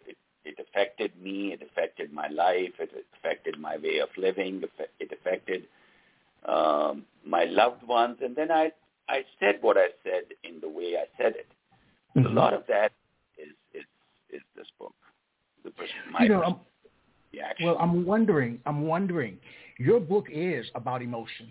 [0.07, 4.63] it, it affected me, it affected my life, it affected my way of living,
[4.99, 5.63] it affected
[6.45, 8.71] um, my loved ones, and then I,
[9.07, 11.47] I said what I said in the way I said it.
[12.15, 12.23] Mm-hmm.
[12.23, 12.91] So a lot of that
[13.37, 13.85] is, is,
[14.31, 14.93] is this book.
[15.63, 16.61] The person, my you know,
[17.63, 18.59] well, I'm wondering.
[18.65, 19.37] I'm wondering.
[19.77, 21.49] Your book is about emotion.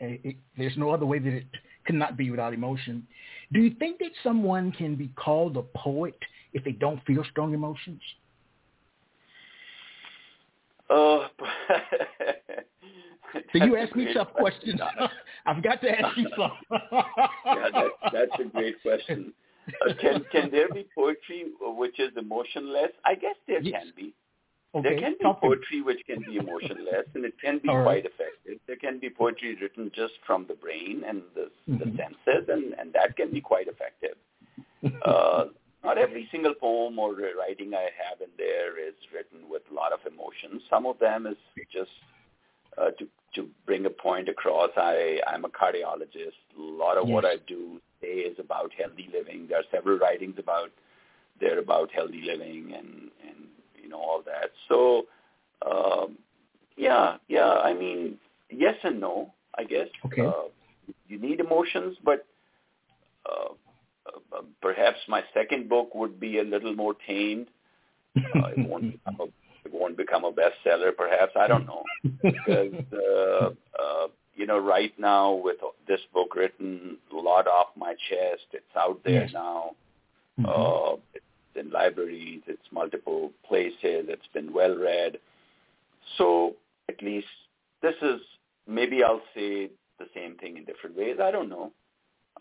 [0.00, 1.46] It, it, there's no other way that it
[1.86, 3.06] cannot be without emotion.
[3.52, 6.18] Do you think that someone can be called a poet
[6.52, 8.00] if they don't feel strong emotions?
[10.90, 11.26] Oh,
[13.52, 14.80] so you ask me tough questions.
[15.46, 16.52] I've got to ask you some.
[16.70, 19.32] yeah, that, that's a great question.
[19.86, 22.90] Uh, can can there be poetry which is emotionless?
[23.04, 23.82] I guess there yes.
[23.82, 24.14] can be.
[24.74, 24.90] Okay.
[24.90, 25.54] There can be Talk to me.
[25.56, 27.84] poetry which can be emotionless, and it can be All right.
[27.84, 28.58] quite effective.
[28.66, 31.96] There can be poetry written just from the brain and the, the Mhm.
[31.96, 34.16] senses, and, and that can be quite effective.
[35.04, 35.46] Uh,
[35.84, 39.92] not every single poem or writing I have in there is written with a lot
[39.92, 40.60] of emotion.
[40.68, 41.36] Some of them is
[41.72, 41.90] just
[42.76, 44.70] uh, to to bring a point across.
[44.76, 46.38] I I'm a cardiologist.
[46.58, 49.46] A lot of what I do today is about healthy living.
[49.48, 50.70] There are several writings about
[51.40, 53.46] they're about healthy living and and
[53.88, 54.50] you know all that.
[54.68, 55.06] So
[55.64, 56.18] um,
[56.76, 57.50] yeah, yeah.
[57.64, 58.18] I mean,
[58.50, 59.32] yes and no.
[59.56, 59.88] I guess.
[60.06, 60.22] Okay.
[60.24, 60.48] Uh,
[61.08, 62.24] you need emotions, but
[63.26, 63.52] uh,
[64.36, 67.48] uh, perhaps my second book would be a little more tamed.
[68.16, 69.24] Uh, it won't become a,
[69.64, 70.96] it won't become a bestseller.
[70.96, 71.82] Perhaps I don't know
[72.22, 73.50] because uh,
[73.82, 75.56] uh, you know right now with
[75.88, 79.30] this book written a lot off my chest, it's out there Yes.
[79.32, 79.70] now.
[80.38, 80.46] Mhm.
[80.46, 81.24] Uh, it's
[81.56, 85.18] in libraries, it's multiple places, it's been well read.
[86.16, 86.54] So
[86.88, 87.26] at least
[87.82, 88.20] this is
[88.66, 91.16] maybe I'll say the same thing in different ways.
[91.22, 91.72] I don't know.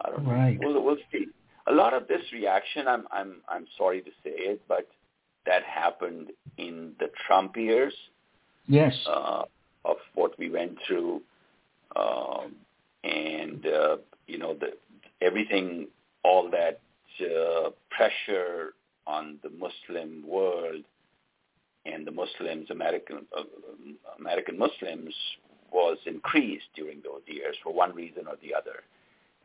[0.01, 0.59] I don't Right.
[0.59, 0.67] know.
[0.67, 1.27] We'll we'll see.
[1.67, 4.87] A lot of this reaction, I'm I'm I'm sorry to say it, but
[5.45, 7.93] that happened in the Trump years
[8.67, 8.93] yes.
[9.07, 9.43] uh,
[9.85, 11.21] of what we went through,
[11.95, 12.55] um,
[13.03, 14.73] and uh, you know the
[15.21, 15.87] everything,
[16.23, 16.79] all that
[17.21, 18.73] uh, pressure
[19.07, 20.83] on the Muslim world
[21.85, 23.43] and the Muslims, American uh,
[24.19, 25.15] American Muslims,
[25.71, 28.83] was increased during those years for one reason or the other.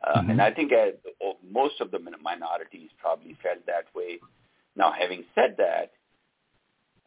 [0.05, 0.31] Uh, Mhm.
[0.31, 0.91] And I think uh,
[1.61, 4.19] most of the minorities probably felt that way.
[4.75, 5.93] Now, having said that,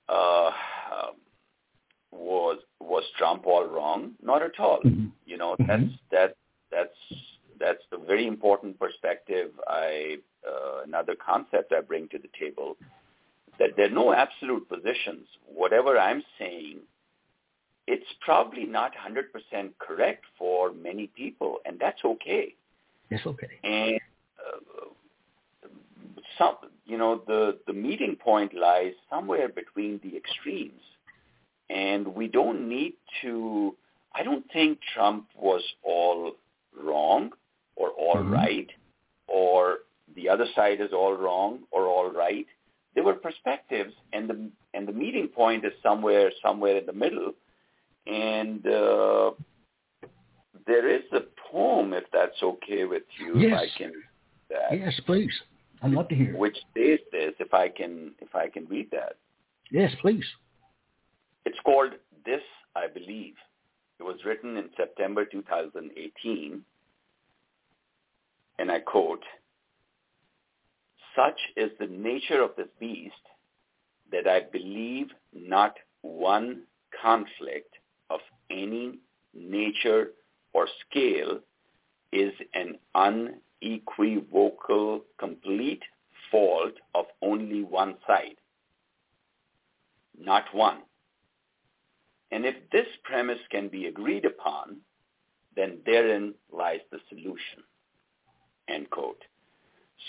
[0.07, 0.51] uh,
[0.95, 1.15] um,
[2.11, 4.15] was was Trump all wrong?
[4.21, 4.81] Not at all.
[4.81, 5.11] Mhm.
[5.25, 5.67] You know, Mhm.
[5.67, 6.31] that's that
[6.71, 7.01] that's
[7.59, 9.51] that's a very important perspective.
[9.67, 12.77] I uh, another concept I bring to the table
[13.59, 15.27] that there are no absolute positions.
[15.47, 16.79] Whatever I'm saying,
[17.87, 22.55] it's probably not 100% correct for many people, and that's okay.
[23.09, 23.47] It's okay.
[23.63, 23.99] And
[24.39, 25.67] uh,
[26.37, 30.81] some, you know, the the meeting point lies somewhere between the extremes,
[31.69, 33.75] and we don't need to.
[34.13, 36.33] I don't think Trump was all
[36.77, 37.31] wrong
[37.75, 38.31] or all Mhm.
[38.31, 38.69] right,
[39.27, 39.79] or
[40.15, 42.47] the other side is all wrong or all right.
[42.93, 47.33] There were perspectives, and the and the meeting point is somewhere somewhere in the middle,
[48.07, 48.65] and.
[48.67, 49.31] Uh,
[50.65, 51.19] there is a
[51.51, 53.75] poem, if that's okay with you, if I Yes.
[53.75, 54.03] can
[54.49, 55.43] that, Yes, please.
[55.81, 56.35] I'd love to hear.
[56.37, 59.17] which says this, if I can if I can read that.
[59.69, 60.25] Yes, please.
[61.45, 62.41] It's called This
[62.75, 63.35] I Believe.
[63.99, 66.63] It was written in September 2018,
[68.59, 69.23] and I quote,
[71.15, 73.13] Such is the nature of this beast
[74.11, 76.63] that I believe not one
[77.01, 77.73] conflict
[78.09, 78.99] of any
[79.33, 80.11] nature
[80.53, 81.39] or scale
[82.11, 85.81] is an unequivocal complete
[86.31, 88.35] fault of only one side.
[90.17, 90.83] Not one.
[92.31, 94.77] And if this premise can be agreed upon,
[95.55, 97.63] then therein lies the solution.
[98.67, 99.21] End quote.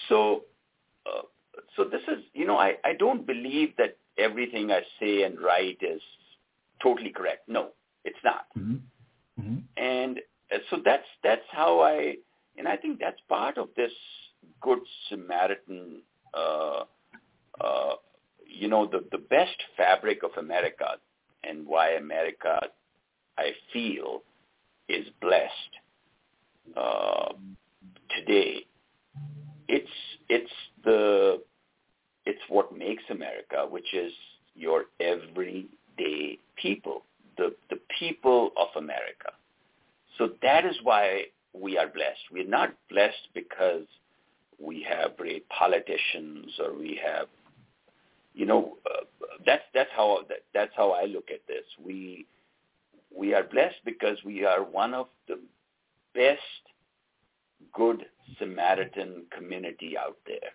[0.09, 0.43] So,
[1.07, 1.23] uh,
[1.77, 5.79] so this is, you know, I, I don't believe that everything I say and write
[5.81, 6.01] is
[6.83, 7.49] totally correct.
[7.49, 7.71] No,
[8.05, 8.47] it's not.
[8.55, 8.77] hmm
[9.39, 10.21] hmm And
[10.53, 12.17] uh, so that's that's how I,
[12.57, 13.93] and I think that's part of this
[14.61, 16.03] good Samaritan.
[16.35, 16.85] Uh,
[17.61, 17.95] uh,
[18.47, 20.97] you know, the the best fabric of America,
[21.45, 22.61] and why America,
[23.39, 24.23] I feel,
[24.89, 25.73] is blessed
[26.77, 27.33] uh,
[28.17, 28.67] today.
[29.69, 29.91] It's
[30.29, 30.51] it's
[30.85, 31.43] the
[32.25, 34.13] it's what makes America, which is
[34.55, 37.03] your everyday people,
[37.37, 39.33] the the people of America.
[40.19, 42.21] So that is why we are blessed.
[42.33, 43.85] We're not blessed because
[44.59, 47.27] we have great politicians or we have,
[48.35, 49.05] you know, uh,
[49.45, 51.65] that's that's how that, that's how I look at this.
[51.85, 52.27] We
[53.15, 55.39] we are blessed because we are one of the
[56.15, 56.41] best
[57.73, 58.07] good
[58.39, 60.51] Samaritan community out there.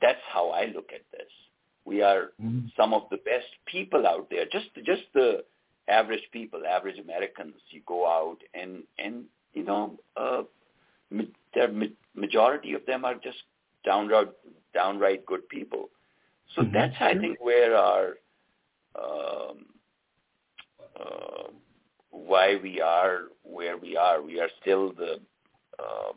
[0.00, 1.30] That's how I look at this.
[1.84, 2.72] We are Mhm.
[2.76, 4.46] some of the best people out there.
[4.46, 5.44] Just just the
[5.88, 7.56] average people, average Americans.
[7.70, 10.42] You go out and and you know, uh,
[11.10, 13.42] ma- the majority of them are just
[13.84, 14.28] downright
[14.72, 15.90] downright good people.
[16.54, 16.72] So Mhm.
[16.72, 18.18] that's I think where our
[18.96, 19.66] um,
[20.98, 21.48] uh,
[22.10, 24.22] why we are where we are.
[24.22, 25.20] We are still the
[25.78, 26.12] uh,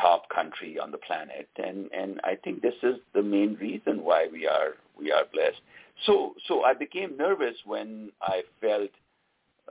[0.00, 4.28] top country on the planet, and and I think this is the main reason why
[4.30, 5.60] we are we are blessed.
[6.06, 8.90] So, so I became nervous when I felt.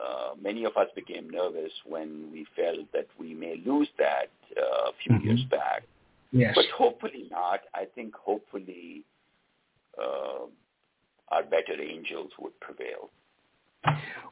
[0.04, 4.90] Uh, many of us became nervous when we felt that we may lose that uh,
[4.90, 5.24] a few Mhm.
[5.24, 5.84] years back.
[6.32, 6.56] Yes.
[6.56, 7.60] But hopefully not.
[7.76, 9.04] I think hopefully
[9.96, 10.48] uh,
[11.30, 13.12] our better angels would prevail.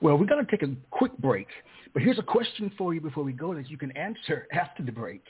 [0.02, 1.48] Well, we're going to take a quick break,
[1.94, 4.92] but here's a question for you before we go that you can answer after the
[4.92, 5.24] break.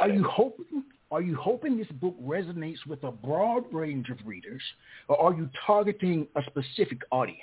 [0.00, 0.84] Are you hoping?
[1.12, 4.62] Are you hoping this book resonates with a broad range of readers,
[5.08, 7.38] or are you targeting a specific audience?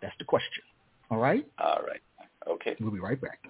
[0.00, 0.62] That's the question.
[1.10, 1.44] All right.
[1.58, 2.00] All right.
[2.48, 2.76] Okay.
[2.78, 3.40] We'll be right back.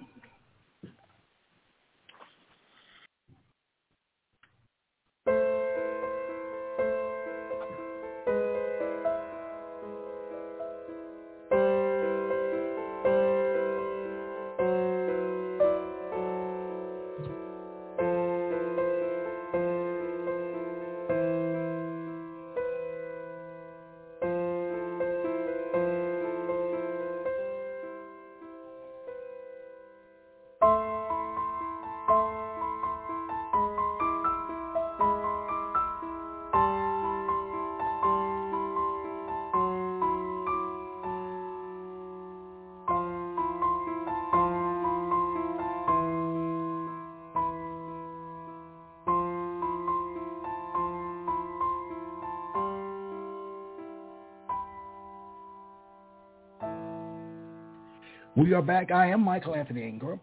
[58.45, 58.91] We are back.
[58.91, 60.21] I am Michael Anthony Ingram.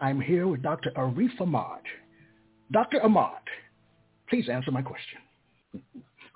[0.00, 0.90] I'm here with Dr.
[0.96, 1.82] Arif Ahmad.
[2.72, 3.00] Dr.
[3.04, 3.38] Ahmad,
[4.28, 5.20] please answer my question.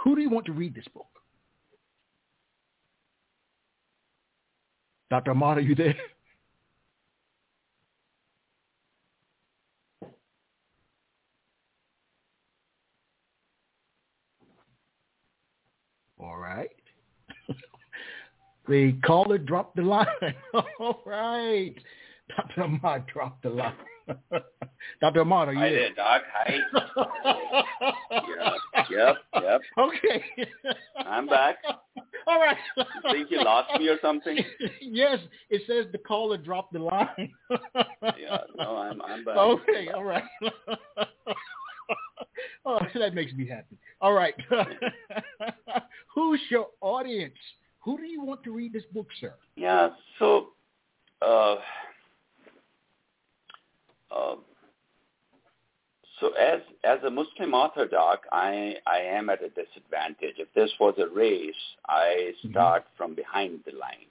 [0.04, 1.08] Who do you want to read this book?
[5.10, 5.32] Dr.
[5.32, 5.96] Ahmad, are you there?
[16.20, 16.70] All right.
[18.68, 20.06] The caller dropped the line.
[20.80, 21.74] All right.
[22.36, 22.64] Dr.
[22.64, 23.74] Ahmad dropped the line.
[25.00, 25.20] Dr.
[25.22, 25.78] Ahmad, are you Hi there?
[25.78, 26.22] there, Doc.
[26.32, 27.62] Hi.
[28.88, 29.60] Yep, yep, yep.
[29.78, 30.24] Okay.
[31.04, 31.56] I'm back.
[32.26, 32.56] All right.
[32.76, 34.38] You think you lost me or something?
[34.80, 35.18] yes,
[35.50, 37.32] it says the caller dropped the line.
[37.50, 39.36] Yeah, no, I'm I'm back.
[39.36, 40.22] Okay, all right.
[42.64, 43.76] oh, that makes me happy.
[44.00, 44.34] All right.
[46.14, 47.34] Who's your audience?
[47.86, 49.32] Who do you want to read this book, sir?
[49.54, 50.48] Yeah, so
[51.22, 51.54] uh,
[54.10, 54.34] uh,
[56.18, 60.34] so as as a Muslim orthodox, I I am at a disadvantage.
[60.38, 61.54] If this was a race,
[61.88, 62.50] I Mhm.
[62.50, 64.10] start from behind the line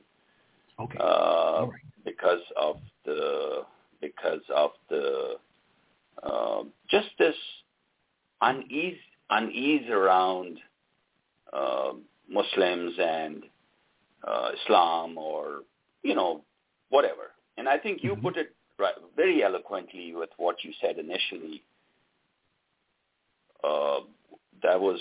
[0.79, 0.97] Okay.
[0.99, 1.81] uh, right.
[2.05, 3.65] because of the
[3.99, 5.37] because of the
[6.23, 7.35] uh, just this
[8.41, 10.61] unease unease around
[11.51, 11.91] uh,
[12.29, 13.43] Muslims and
[14.25, 15.61] uh, Islam or
[16.03, 16.41] you know
[16.89, 17.31] whatever.
[17.57, 18.21] And I think you Mhm.
[18.23, 21.63] put it right, very eloquently with what you said initially.
[23.63, 24.01] Uh,
[24.63, 24.99] that was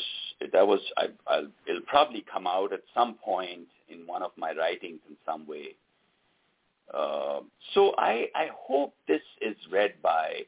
[0.52, 4.52] that was I, I'll, it'll probably come out at some point in one of my
[4.52, 5.76] writings in some way.
[6.92, 7.40] Uh,
[7.74, 10.44] so I I hope this is read by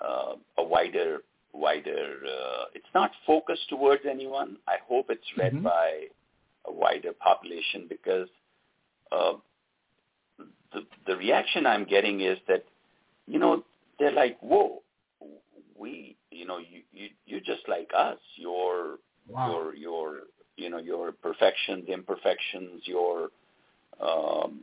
[0.00, 2.20] uh, a wider wider.
[2.26, 4.56] Uh, it's not focused towards anyone.
[4.66, 5.62] I hope it's read Mhm.
[5.62, 6.08] by
[6.66, 8.28] a wider population because
[9.12, 9.34] uh,
[10.72, 12.64] the the reaction I'm getting is that
[13.26, 13.64] you know
[13.98, 14.82] they're like whoa
[15.78, 18.18] we you know you you you're just like us.
[18.36, 19.50] Your Wow.
[19.50, 20.18] your your
[20.56, 23.30] you know your perfections imperfections your
[24.00, 24.60] um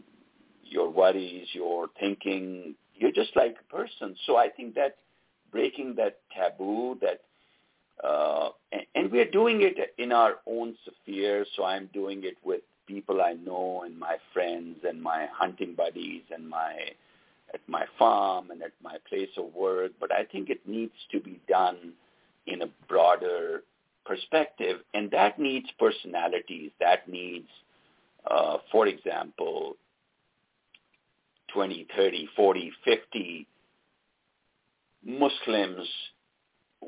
[0.64, 2.76] your worries your thinking.
[2.94, 4.16] You're just like a person.
[4.26, 4.98] So i think that
[5.52, 7.22] breaking that taboo that
[8.04, 12.62] uh and, and we're doing it in our own sphere so i'm doing it with
[12.88, 16.74] people i know and my friends and my hunting buddies and my
[17.54, 21.20] at my farm and at my place of work but i think it needs to
[21.20, 21.94] be done
[22.48, 23.64] in a broader
[24.06, 26.72] perspective, and that needs personalities.
[26.80, 27.48] That needs,
[28.30, 29.76] uh, for example,
[31.54, 33.48] 20, 30, 40, 50
[35.06, 35.88] Muslims,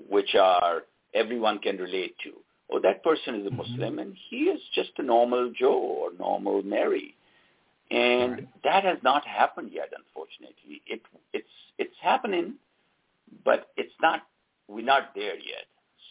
[0.09, 0.83] which are
[1.13, 2.33] everyone can relate to.
[2.71, 3.57] Oh, that person is a Mhm.
[3.57, 7.15] Muslim, and he is just a normal Joe or normal Mary,
[7.91, 8.47] and Right.
[8.63, 9.93] that has not happened yet.
[9.95, 11.01] Unfortunately, it
[11.33, 12.55] it's it's happening,
[13.43, 14.27] but it's not.
[14.67, 15.65] We're not there yet.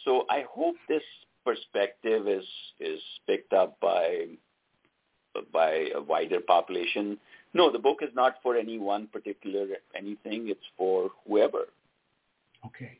[0.05, 1.03] So I hope this
[1.43, 2.47] perspective is
[2.79, 4.27] is picked up by
[5.51, 7.19] by a wider population.
[7.53, 10.49] No, the book is not for any one particular anything.
[10.49, 11.67] It's for whoever.
[12.65, 12.99] Okay.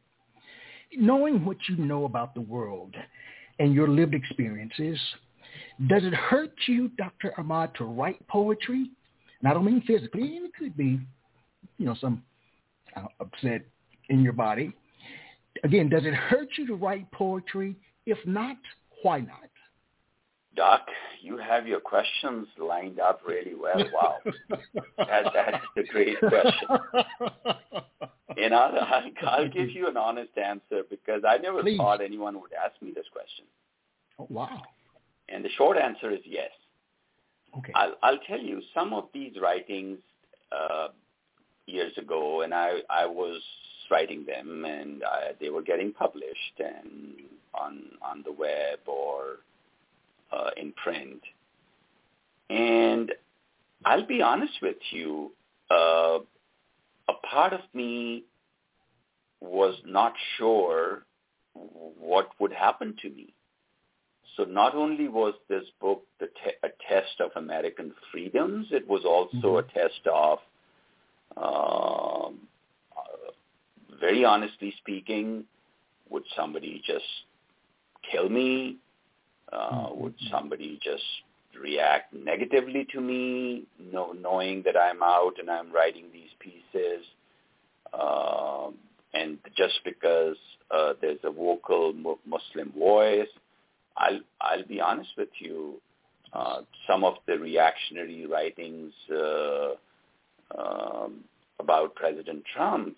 [0.98, 2.96] Knowing what you know about the world
[3.60, 5.00] and your lived experiences,
[5.88, 7.34] Does it hurt you, Dr.
[7.38, 8.90] Ahmad, to write poetry?
[9.40, 11.00] And I don't mean physically, it could be,
[11.78, 12.24] you know, some
[12.96, 13.62] uh, upset
[14.10, 14.74] in your body.
[15.64, 17.76] Again, does it hurt you to write poetry?
[18.06, 18.58] If not,
[19.02, 19.50] why not?
[20.56, 20.82] Doc,
[21.22, 23.84] you have your questions lined up really well.
[23.94, 24.18] Wow,
[24.98, 26.68] that, that's a great question.
[28.38, 31.78] And I'll, I'll, I'll give you an honest answer because I never Please.
[31.78, 33.46] thought anyone would ask me this question.
[34.20, 34.62] Oh, wow.
[35.30, 36.52] And the short answer is yes.
[37.58, 37.72] Okay.
[37.76, 40.00] I'll, I'll tell you some of these writings
[40.52, 40.90] uh,
[41.66, 43.42] years ago, and I, I was
[43.90, 47.16] writing them, and I, they were getting published and
[47.54, 49.38] on on the web or
[50.34, 51.22] uh, in print.
[52.50, 53.12] And
[53.86, 55.32] I'll be honest with you,
[55.72, 56.20] uh,
[57.10, 58.24] a part of me
[59.42, 61.06] was not sure
[61.54, 63.34] what would happen to me.
[64.38, 69.04] So not only was this book the te- a test of American freedoms, it was
[69.06, 69.60] also Mhm.
[69.60, 70.40] a test of,
[71.38, 72.48] um,
[72.98, 73.32] uh,
[74.00, 75.48] very honestly speaking,
[76.10, 77.26] would somebody just
[78.04, 78.78] kill me?
[79.54, 79.98] Uh, Mhm.
[79.98, 81.06] Would somebody just
[81.56, 87.06] react negatively to me, know, knowing that I'm out and I'm writing these pieces?
[87.94, 88.78] Um,
[89.14, 90.38] and just because
[90.72, 93.30] uh, there's a vocal mu- Muslim voice,
[93.98, 95.82] I'll I'll be honest with you.
[96.34, 99.76] Uh, some of the reactionary writings uh,
[100.58, 101.24] um,
[101.60, 102.98] about President Trump,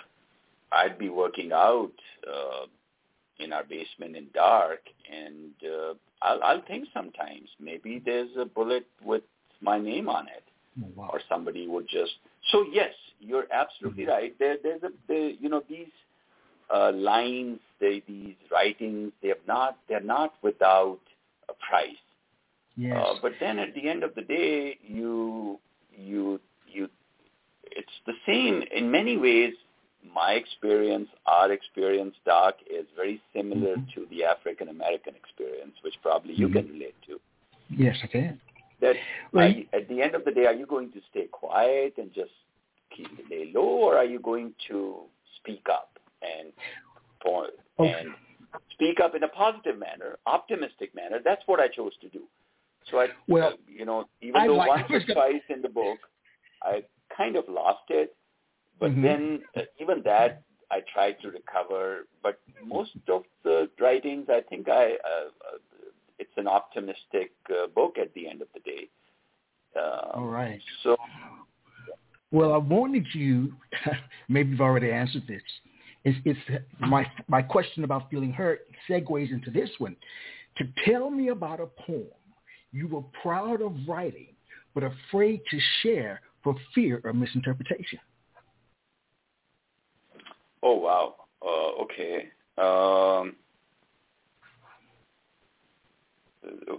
[0.72, 1.92] I'd be working out
[2.28, 2.66] uh,
[3.40, 4.80] in our basement in dark,
[5.12, 9.24] and uh, I'll, I'll think sometimes maybe there's a bullet with
[9.62, 10.44] my name on it
[10.82, 11.10] Oh, wow.
[11.14, 12.14] or somebody would just
[12.52, 14.12] so yes you're absolutely Mm-hmm.
[14.12, 15.88] right there there's a there, you know these
[16.74, 21.00] uh, lines they, these writings they have not they're not without
[21.50, 21.96] a price
[22.78, 22.96] Yes.
[22.98, 25.60] uh, but then at the end of the day you
[25.98, 26.90] you you
[27.72, 29.54] it's the same in many ways
[30.14, 33.94] my experience our experience doc is very similar Mhm.
[33.94, 36.54] to the african american experience which probably you Mhm.
[36.54, 37.20] can relate to
[37.70, 38.40] yes, I can.
[38.82, 38.96] that
[39.32, 42.14] Well, you- at the end of the day, are you going to stay quiet and
[42.14, 42.34] just
[42.92, 45.06] keep the day low, or are you going to
[45.38, 46.52] speak up and
[47.22, 47.94] point Okay.
[47.94, 48.14] and
[48.72, 51.20] speak up in a positive manner, optimistic manner?
[51.20, 52.28] That's what I chose to do.
[52.90, 55.70] So I, Well, uh, you know, even I though like- once or twice in the
[55.70, 56.00] book,
[56.62, 58.16] I kind of lost it,
[58.80, 59.02] but Mhm.
[59.04, 62.08] then uh, even that I tried to recover.
[62.22, 64.94] But most of the writings, I think I.
[64.94, 65.58] Uh, uh,
[66.18, 68.90] it's an optimistic uh, book at the end of the day.
[69.76, 70.62] Um, All right.
[70.82, 70.96] So
[72.32, 73.54] Well, I wanted you,
[74.30, 75.42] maybe you've already answered this.
[76.06, 79.96] It's, it's my, my question about feeling hurt segues into this one.
[80.58, 82.08] To tell me about a poem
[82.72, 84.28] you were proud of writing,
[84.74, 88.00] but afraid to share for fear of misinterpretation.
[90.66, 91.16] Oh wow.
[91.42, 92.30] Uh, okay.
[92.58, 93.36] Um,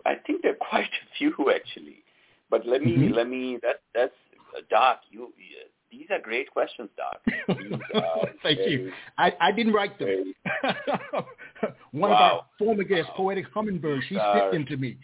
[0.04, 2.02] I think there are quite a few actually,
[2.50, 3.14] but let me Mhm.
[3.14, 4.14] let me that that's
[4.56, 5.02] uh, Doc.
[5.10, 5.56] You, you
[5.90, 7.20] these are great questions, Doc.
[7.58, 8.92] These are Thank you.
[9.18, 10.08] I, I didn't write them.
[10.08, 10.34] very-
[11.92, 13.16] One of our former guests, Wow.
[13.16, 14.98] Poetic Hummingbird, she sent them to me.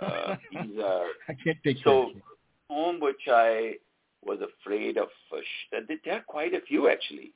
[0.00, 2.10] uh, these are I can't take so
[2.68, 3.74] poem which I
[4.24, 5.08] was afraid of.
[5.32, 7.32] Uh, sh- there are quite a few actually.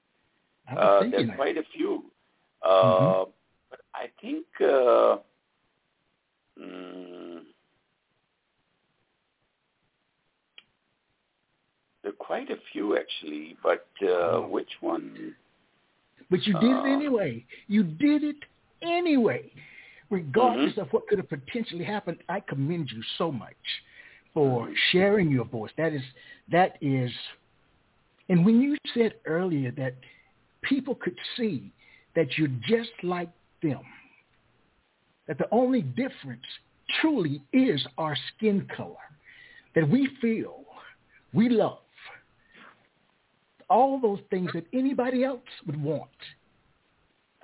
[0.69, 1.37] Uh, there's that.
[1.37, 2.05] quite a few.
[2.63, 3.33] Uh, Mhm.
[3.71, 5.19] But I think uh,
[6.59, 7.45] mm,
[12.03, 13.57] there are quite a few actually.
[13.63, 14.49] But uh, Oh.
[14.49, 15.35] which one?
[16.31, 17.45] But you did it Uh, anyway.
[17.67, 18.45] You did it
[18.83, 19.51] anyway.
[20.11, 20.81] Regardless Mm-hmm.
[20.81, 23.83] of what could have potentially happened, I commend you so much
[24.35, 25.73] for sharing your voice.
[25.77, 26.03] That is
[26.49, 27.13] that is
[28.29, 29.95] and when you said earlier that
[30.63, 31.73] people could see
[32.15, 33.31] that you're just like
[33.63, 33.81] them,
[35.29, 36.43] that the only difference
[37.01, 38.97] truly is our skin color,
[39.75, 40.65] that we feel,
[41.33, 41.79] we love,
[43.69, 46.11] all those things that anybody else would want.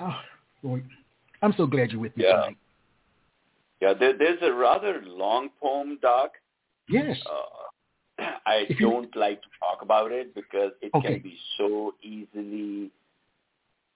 [0.00, 0.18] Oh,
[0.62, 0.82] boy.
[1.42, 2.32] I'm so glad you're with me Yeah.
[2.32, 2.58] tonight.
[3.80, 6.32] Yeah, there, there's a rather long poem, Doc.
[6.88, 7.16] Yes.
[8.18, 11.14] Uh, I don't like to talk about it because it Okay.
[11.14, 12.90] can be so easily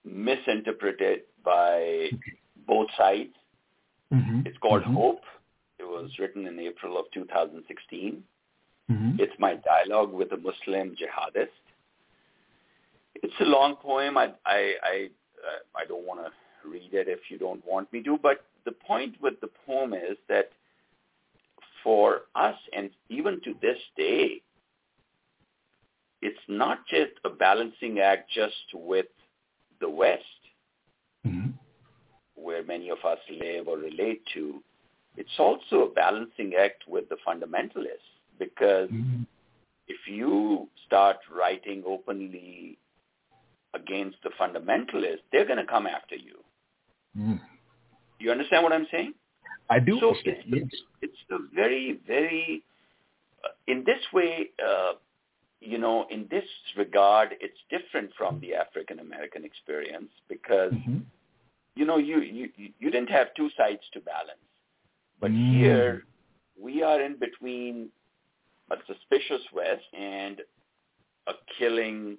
[0.03, 2.09] misinterpreted by
[2.67, 3.35] both sides.
[4.11, 4.45] Mhm.
[4.45, 4.93] It's called Mhm.
[4.93, 5.25] Hope.
[5.79, 8.23] It was written in April of 2016.
[8.89, 9.19] Mhm.
[9.19, 11.49] It's my dialogue with a Muslim jihadist.
[13.15, 14.17] It's a long poem.
[14.17, 15.09] I I I,
[15.47, 16.31] uh, I don't want to
[16.67, 18.17] read it if you don't want me to.
[18.17, 20.51] But the point with the poem is that
[21.83, 24.41] for us, and even to this day,
[26.21, 29.07] it's not just a balancing act just with
[29.81, 30.23] the West,
[31.27, 31.49] Mm-hmm.
[32.35, 34.63] where many of us live or relate to.
[35.17, 38.09] It's also a balancing act with the fundamentalists
[38.39, 39.23] because Mm-hmm.
[39.87, 42.77] if you start writing openly
[43.73, 46.37] against the fundamentalists, they're going to come after you.
[47.17, 47.39] Mm.
[48.19, 49.13] You understand what I'm saying?
[49.69, 50.37] I do So understand.
[50.47, 50.81] it's, Yes.
[51.01, 52.63] it's a very, very,
[53.43, 54.93] uh, in this way, uh,
[55.61, 56.43] you know, in this
[56.75, 61.05] regard, it's different from the African American experience because, Mhm.
[61.75, 64.39] you know, you, you, you- you didn't have two sides to balance.
[65.19, 65.53] But Mm.
[65.53, 66.05] here,
[66.59, 67.91] we are in between
[68.71, 70.41] a suspicious West and
[71.27, 72.17] a killing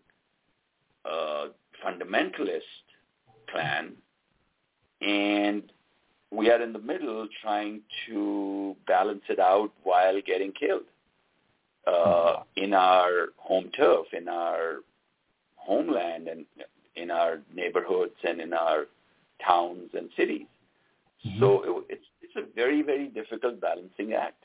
[1.05, 1.49] uh,
[1.85, 2.85] fundamentalist
[3.49, 3.97] clan,
[5.01, 5.73] and
[6.31, 10.87] we are in the middle trying to balance it out while getting killed
[11.87, 14.77] uh, in our home turf, in our
[15.57, 16.45] homeland, and
[16.97, 18.87] in our neighborhoods and in our
[19.47, 20.47] towns and cities.
[21.39, 24.45] So it, it's it's a very very difficult balancing act.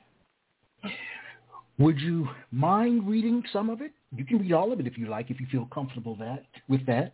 [1.79, 3.91] Would you mind reading some of it?
[4.15, 6.85] You can read all of it if you like, if you feel comfortable that with
[6.87, 7.13] that.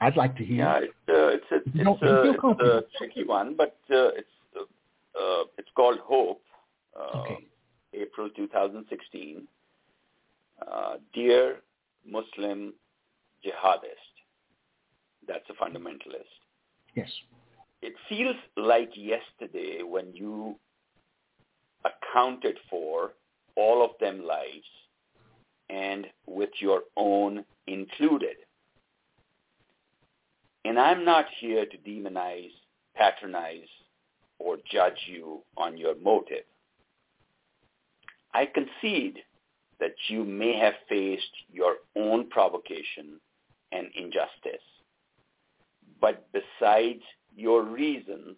[0.00, 0.58] I'd like to hear.
[0.58, 4.28] Yeah, it's uh, it's a, it's, feel a, it's a tricky one, but uh, it's
[4.54, 4.60] uh,
[5.18, 6.42] uh, it's called Hope.
[6.98, 7.46] Uh, Okay.
[7.96, 9.46] April 2016.
[10.66, 11.56] Uh, Dear
[12.08, 12.72] Muslim
[13.44, 14.14] jihadist,
[15.26, 16.24] that's a fundamentalist.
[16.94, 17.10] Yes.
[17.82, 20.56] It feels like yesterday when you
[21.84, 23.12] accounted for
[23.54, 24.66] all of them lives
[25.68, 28.36] and with your own included.
[30.64, 32.50] And I'm not here to demonize,
[32.96, 33.68] patronize,
[34.38, 36.44] or judge you on your motive.
[38.36, 39.20] I concede
[39.80, 43.18] that you may have faced your own provocation
[43.72, 44.66] and injustice.
[46.02, 47.00] But besides
[47.34, 48.36] your reasons,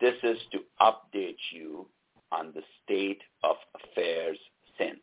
[0.00, 1.86] this is to update you
[2.32, 4.38] on the state of affairs
[4.76, 4.98] since.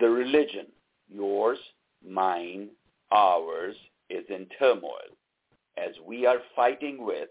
[0.00, 0.68] The religion,
[1.10, 1.58] yours,
[2.02, 2.70] mine,
[3.10, 3.76] ours,
[4.08, 5.12] is in turmoil
[5.76, 7.28] as we are fighting with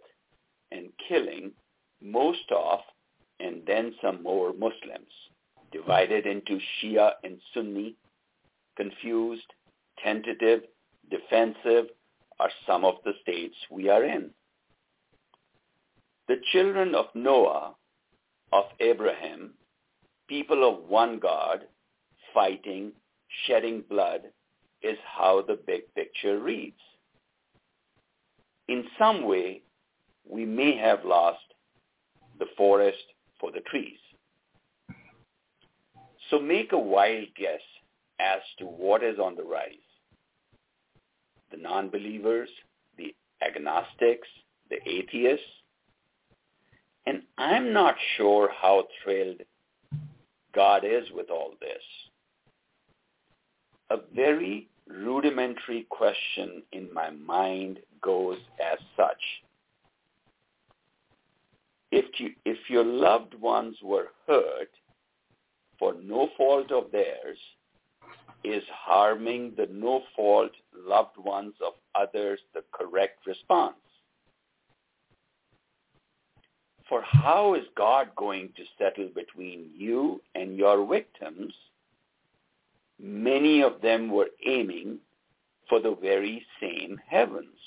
[0.71, 1.51] and killing
[1.99, 2.81] most of
[3.41, 5.11] and then some more Muslims,
[5.71, 7.95] divided into Shia and Sunni,
[8.75, 9.47] confused,
[10.03, 10.61] tentative,
[11.09, 11.87] defensive
[12.39, 14.31] are some of the states we are in.
[16.27, 17.75] The children of Noah,
[18.53, 19.51] of Abraham,
[20.27, 21.61] people of one God,
[22.33, 22.91] fighting,
[23.45, 24.21] shedding blood,
[24.81, 26.79] is how the big picture reads.
[28.67, 29.61] In some way,
[30.27, 31.39] we may have lost
[32.39, 33.10] the forest
[33.41, 33.97] for the trees.
[36.29, 37.59] So make a wild guess
[38.21, 39.73] as to what is on the rise.
[41.51, 42.49] The non-believers,
[42.97, 43.13] the
[43.45, 44.27] agnostics,
[44.69, 45.45] the atheists,
[47.05, 49.41] and I'm not sure how thrilled
[50.53, 51.81] God is with all this.
[53.89, 59.21] A very rudimentary question in my mind goes as such.
[61.91, 64.69] If, you, if your loved ones were hurt
[65.77, 67.37] for no fault of theirs,
[68.43, 73.75] is harming the no-fault loved ones of others the correct response?
[76.89, 81.53] For how is God going to settle between you and your victims?
[82.99, 84.97] Many of them were aiming
[85.69, 87.57] for the very same heavens.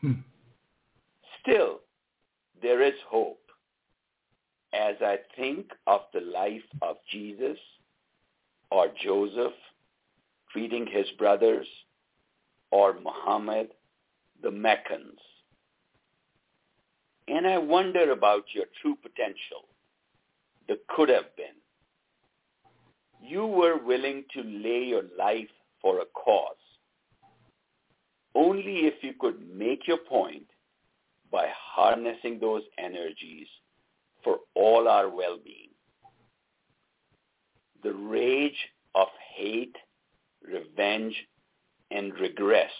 [0.00, 0.12] Hmm.
[1.42, 1.80] Still,
[2.62, 3.38] there is hope.
[4.72, 7.58] As I think of the life of Jesus
[8.70, 9.52] or Joseph
[10.50, 11.66] treating his brothers
[12.70, 13.68] or Muhammad,
[14.42, 15.18] the Meccans,
[17.28, 19.68] and I wonder about your true potential,
[20.68, 21.46] the could have been.
[23.22, 25.48] You were willing to lay your life
[25.80, 26.56] for a cause.
[28.34, 30.46] Only if you could make your point
[31.32, 33.48] by harnessing those energies
[34.22, 35.70] for all our well-being.
[37.82, 39.74] The rage of hate,
[40.46, 41.16] revenge,
[41.90, 42.70] and regress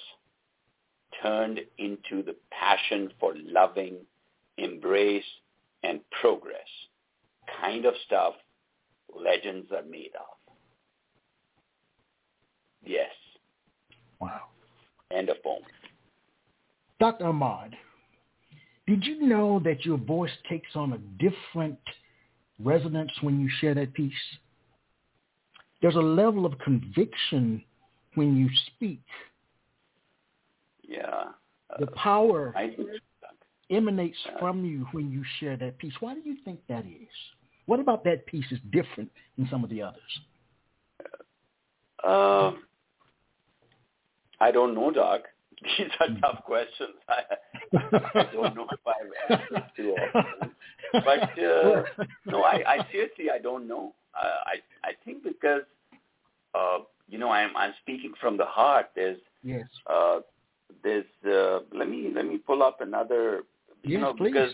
[1.22, 3.96] turned into the passion for loving,
[4.58, 5.24] embrace,
[5.82, 6.60] and progress.
[7.60, 8.34] Kind of stuff
[9.14, 10.54] legends are made of.
[12.84, 13.10] Yes.
[14.20, 14.42] Wow.
[15.10, 15.62] End of poem.
[17.00, 17.26] Dr.
[17.26, 17.76] Ahmad,
[18.86, 21.78] Did you know that your voice takes on a different
[22.58, 24.12] resonance when you share that piece?
[25.80, 27.62] There's a level of conviction
[28.14, 29.02] when you speak.
[30.82, 31.24] Yeah.
[31.78, 32.76] The power I
[33.70, 35.94] emanates from you when you share that piece.
[36.00, 37.08] Why do you think that is?
[37.66, 40.00] What about that piece is different than some of the others?
[42.04, 42.52] Uh,
[44.40, 45.22] I don't know, Doc.
[45.78, 46.96] These are tough questions.
[47.08, 47.22] I,
[48.20, 50.52] I don't know if I've answered too often.
[51.04, 51.82] But uh,
[52.26, 53.94] no, I, I seriously I don't know.
[54.14, 55.62] Uh, I I think because
[56.54, 58.86] uh, you know I'm I'm speaking from the heart.
[58.96, 59.66] There's Yes.
[59.90, 60.20] uh,
[60.84, 63.42] there's uh, let me let me pull up another
[63.82, 64.28] you Yes, know please.
[64.34, 64.52] because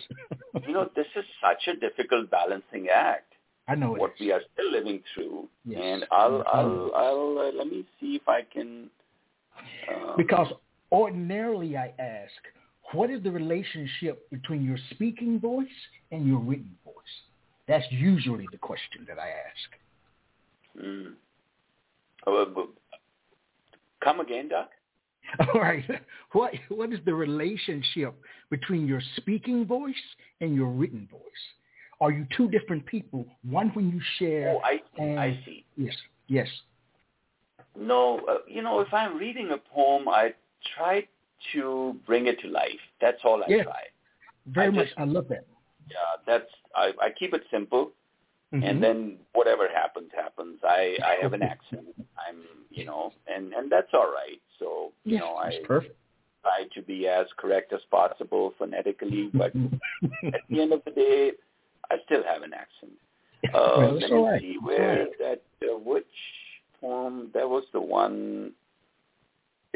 [0.67, 3.33] you know this is such a difficult balancing act
[3.69, 5.81] I know what we are still living through Yes.
[5.85, 8.91] and I'll I'll I'll uh, let me see if I can
[9.89, 10.49] uh, Because
[10.93, 12.33] ordinarily I ask,
[12.93, 15.67] what is the relationship between your speaking voice
[16.11, 16.95] and your written voice?
[17.67, 20.83] That's usually the question that I ask.
[20.85, 21.13] mm.
[24.03, 24.71] Come again Doc
[25.55, 25.85] All right.
[26.33, 28.15] What what is the relationship
[28.51, 29.95] between your speaking voice
[30.41, 31.21] and your written voice?
[32.01, 33.27] Are you two different people?
[33.43, 34.55] One when you share.
[34.57, 35.95] oh I see I see Yes.
[36.29, 36.49] Yes.
[37.77, 40.33] no uh, you know if I'm reading a poem I
[40.77, 41.07] try
[41.53, 43.65] to bring it to life that's all I Yeah.
[43.65, 43.85] try
[44.47, 44.87] Very I much.
[44.87, 45.45] just- I love that.
[45.91, 47.93] yeah that's I, I keep it simple
[48.53, 48.65] Mhm.
[48.69, 51.87] and then whatever happens happens i i have an accent
[52.25, 52.41] i'm
[52.71, 54.67] you know and and that's all right so
[55.05, 55.95] you yes, know i perfect.
[56.43, 59.53] try to be as correct as possible phonetically but
[60.37, 61.33] at the end of the day
[61.91, 62.93] i still have an accent
[63.55, 64.41] uh Well, let me right.
[64.43, 65.19] see where right.
[65.25, 66.15] that uh, which
[66.81, 68.53] poem that was the one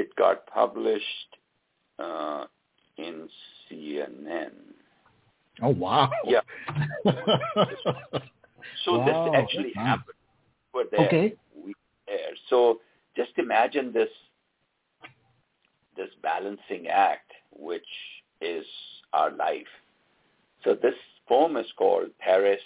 [0.02, 1.30] it got published
[1.98, 2.44] uh
[2.98, 3.28] in
[3.70, 4.52] cnn
[5.62, 6.10] oh wow.
[6.24, 6.40] Yeah.
[8.84, 9.86] So Wow, this actually nice.
[9.86, 10.16] happened.
[10.74, 11.06] We're there.
[11.06, 11.34] Okay.
[11.54, 11.74] We
[12.06, 12.32] there.
[12.48, 12.80] So
[13.16, 14.08] just imagine this
[15.96, 17.86] this balancing act, which
[18.40, 18.64] is
[19.12, 19.66] our life.
[20.64, 20.94] So this
[21.28, 22.62] poem is called Paris,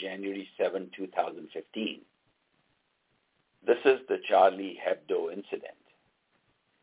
[0.00, 2.00] January 7, 2015.
[3.66, 5.74] This is the Charlie Hebdo incident.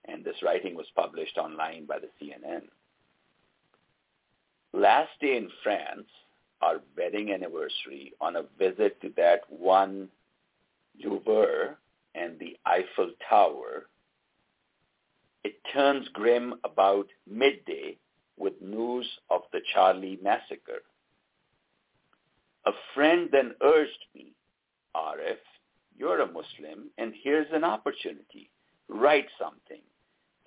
[0.08, 2.64] And this writing was published online by the CNN.
[4.74, 6.08] Last day in France,
[6.62, 10.10] our wedding anniversary on a visit to that one
[11.04, 11.78] Louvre
[12.16, 13.88] and the Eiffel Tower,
[15.44, 17.98] it turns grim about midday
[18.38, 20.82] with news of the Charlie massacre.
[22.66, 24.34] A friend then urged me,
[24.96, 25.38] Arif,
[25.98, 28.50] you're a Muslim and here's an opportunity.
[28.88, 29.82] Write something.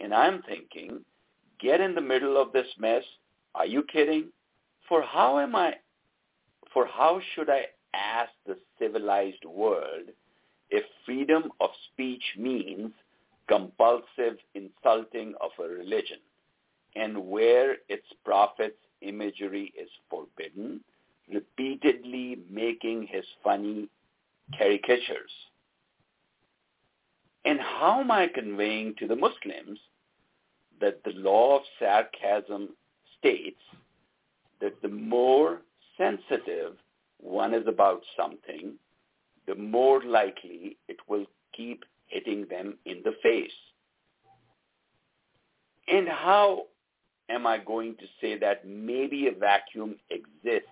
[0.00, 1.00] And I'm thinking,
[1.60, 3.02] get in the middle of this mess.
[3.54, 4.28] Are you kidding?
[4.88, 5.74] For how am I
[6.72, 10.10] for how should I ask the civilized world
[10.68, 12.90] if freedom of speech means
[13.48, 16.18] compulsive insulting of a religion
[16.94, 20.80] and where its prophet's imagery is forbidden,
[21.32, 23.88] repeatedly making his funny
[24.58, 25.30] caricatures?
[27.46, 29.78] And how am I conveying to the Muslims
[30.80, 32.70] that the law of sarcasm
[33.18, 33.60] states
[34.60, 35.62] that the more
[35.96, 36.74] sensitive
[37.20, 38.74] one is about something,
[39.46, 41.24] the more likely it will
[41.56, 43.50] keep hitting them in the face.
[45.86, 46.64] And how
[47.30, 50.68] am I going to say that maybe a vacuum exists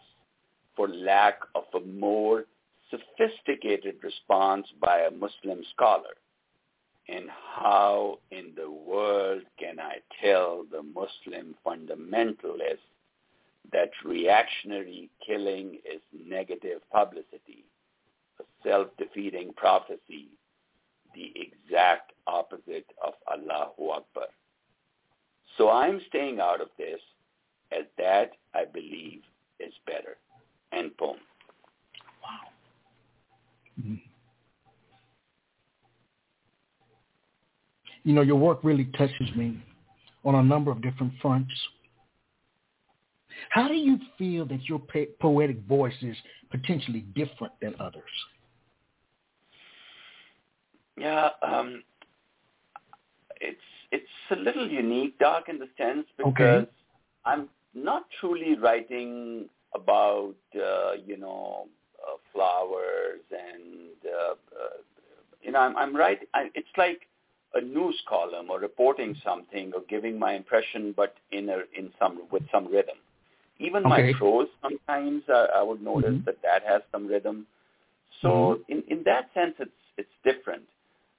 [0.74, 2.46] for lack of a more
[2.90, 6.14] sophisticated response by a Muslim scholar?
[7.09, 12.78] And how in the world can I tell the Muslim fundamentalists
[13.72, 17.64] that reactionary killing is negative publicity,
[18.40, 20.28] a self-defeating prophecy,
[21.14, 24.28] the exact opposite of Allahu Akbar.
[25.57, 27.00] So I'm staying out of this
[27.70, 29.22] as that I believe
[29.61, 30.16] is better.
[30.72, 31.18] End poem.
[33.80, 34.00] Mhm.
[38.05, 39.59] You know, your work really touches me
[40.24, 41.52] on a number of different fronts.
[43.50, 46.16] How do you feel that your po- poetic voice is
[46.50, 48.02] potentially different than others?
[50.96, 51.82] Yeah, um,
[53.40, 53.59] it's
[53.90, 56.66] it's a little unique, Doc, in the sense because
[57.24, 61.66] I'm not truly writing about uh, you know
[62.00, 64.76] uh, flowers and uh, uh,
[65.42, 66.28] you know I'm I'm writing.
[66.32, 67.02] I, it's like
[67.55, 72.22] a news column or reporting something or giving my impression, but in a, in some
[72.30, 72.96] with some rhythm.
[73.59, 74.12] Even Okay.
[74.12, 76.24] my prose sometimes uh, I would notice Mhm.
[76.26, 77.46] that that has some rhythm.
[78.22, 78.64] So Mhm.
[78.68, 80.66] in in that sense, it's it's different.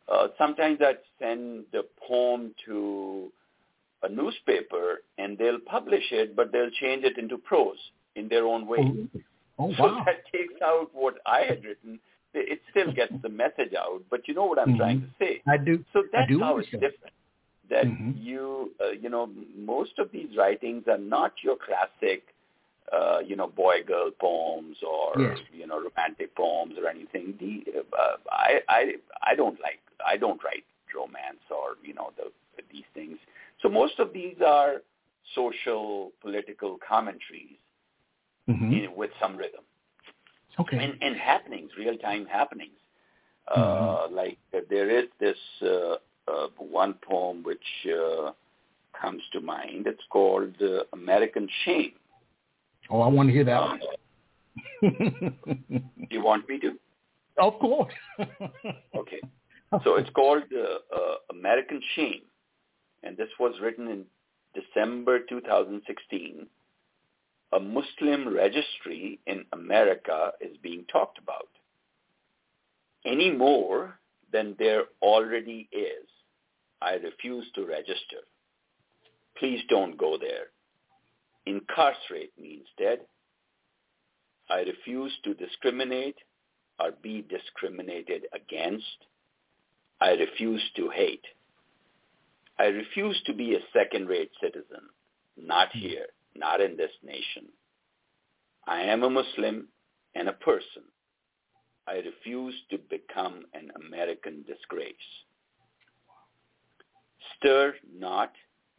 [0.08, 3.32] Uh, sometimes I'd send the poem to
[4.04, 7.80] a newspaper and they'll publish it, but they'll change it into prose
[8.16, 8.80] in their own way.
[9.60, 12.00] Oh, oh So that takes out what I had written.
[12.36, 14.78] It still gets the message out, but you know what I'm Mhm.
[14.78, 15.42] trying to say.
[15.48, 15.84] I do.
[15.94, 17.14] So that's do how it's different.
[17.70, 18.16] That Mhm.
[18.16, 22.24] you, uh, you know, most of these writings are not your classic,
[22.92, 25.38] uh, you know, boy-girl poems or Yes.
[25.52, 27.36] you know, romantic poems or anything.
[27.40, 27.64] The
[27.98, 29.80] uh, I, I, I don't like.
[30.06, 30.66] I don't write
[30.96, 32.32] romance or you know the
[32.72, 33.18] these things.
[33.62, 34.82] So most of these are
[35.34, 37.58] social, political commentaries
[38.48, 38.72] Mhm.
[38.72, 39.64] in, with some rhythm
[40.60, 40.78] Okay.
[40.78, 42.80] and, and happenings, real-time happenings.
[43.54, 45.96] Uh, Like uh, there is this uh,
[46.28, 48.32] uh, one poem which uh,
[49.00, 49.86] comes to mind.
[49.88, 51.94] It's called uh, American Shame.
[52.90, 53.80] oh, I want to hear that one.
[54.82, 56.72] do you want me to?
[57.38, 57.94] of course.
[58.96, 59.20] Okay.
[59.84, 62.22] So it's called uh, uh, American Shame,
[63.04, 64.06] and this was written in
[64.54, 66.48] December 2016.
[67.56, 71.48] A Muslim registry in America is being talked about.
[73.06, 73.98] Any more
[74.34, 76.06] than there already is,
[76.82, 78.28] I refuse to register.
[79.38, 80.48] Please don't go there.
[81.46, 83.06] Incarcerate me instead.
[84.50, 86.18] I refuse to discriminate
[86.78, 89.06] or be discriminated against.
[90.02, 91.24] I refuse to hate.
[92.60, 94.90] I refuse to be a second-rate citizen,
[95.38, 95.80] not hmm.
[95.80, 97.48] here, not in this nation.
[98.68, 99.68] I am a Muslim
[100.16, 100.84] and a person.
[101.88, 104.96] I refuse to become an American disgrace.
[107.38, 108.32] Stir not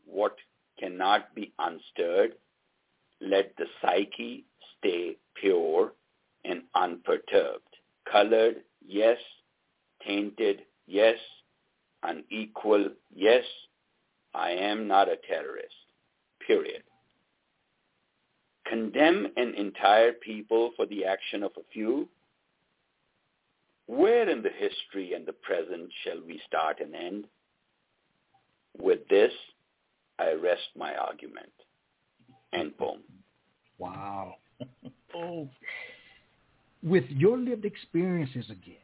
[0.04, 0.36] what
[0.78, 2.34] cannot be unstirred.
[3.20, 4.44] Let the psyche
[4.78, 5.92] stay pure
[6.44, 7.62] and unperturbed.
[8.10, 9.18] Colored, yes.
[10.06, 11.16] Tainted, yes.
[12.02, 13.44] Unequal, yes.
[14.34, 15.74] I am not a terrorist.
[16.46, 16.82] Period.
[18.68, 22.08] Condemn an entire people for the action of a few?
[23.86, 27.24] Where in the history and the present shall we start and end?
[28.80, 29.32] With this,
[30.18, 31.52] I rest my argument.
[32.52, 33.00] End poem.
[33.78, 34.36] Wow.
[35.14, 35.48] oh.
[36.82, 38.76] With your lived experiences again,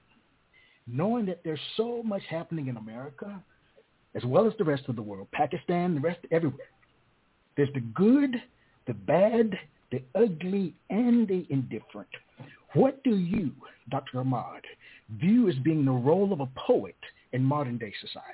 [0.87, 3.43] knowing that there's so much happening in America,
[4.15, 6.69] as well as the rest of the world, Pakistan, the rest, everywhere.
[7.57, 8.43] There's the good,
[8.87, 9.59] the bad,
[9.93, 12.09] the ugly, and the indifferent.
[12.73, 13.53] What do you,
[13.91, 14.21] Dr.
[14.21, 14.63] Ahmad,
[15.11, 16.97] view as being the role of a poet
[17.33, 18.27] in modern day society?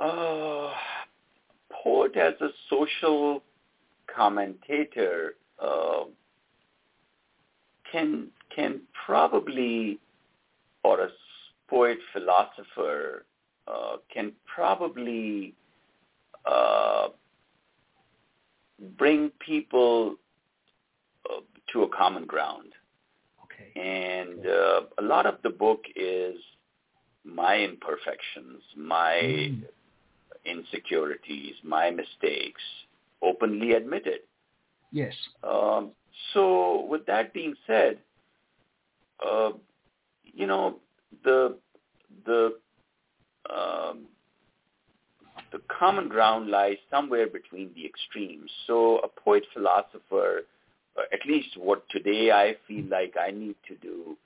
[0.00, 0.72] Uh,
[1.84, 3.42] poet as a social
[4.12, 6.04] commentator uh,
[7.90, 9.98] can can probably,
[10.82, 11.08] or a
[11.68, 13.24] poet philosopher
[13.68, 15.54] uh, can probably
[16.44, 17.08] uh,
[18.98, 20.16] bring people
[21.30, 21.40] uh,
[21.72, 22.72] to a common ground.
[23.44, 23.70] Okay.
[23.80, 26.36] And uh, a lot of the book is
[27.24, 29.64] my imperfections, my Mm.
[30.44, 32.62] insecurities, my mistakes,
[33.22, 34.20] openly admitted.
[34.90, 35.14] Yes.
[35.44, 35.92] Um,
[36.34, 37.98] so with that being said,
[39.24, 39.52] uh,
[40.24, 40.80] you know,
[41.24, 41.56] the
[42.26, 42.58] the
[43.48, 44.06] um,
[45.52, 48.50] the common ground lies somewhere between the extremes.
[48.66, 50.42] So a poet philosopher,
[50.96, 54.16] uh, at least what today I feel like I need to do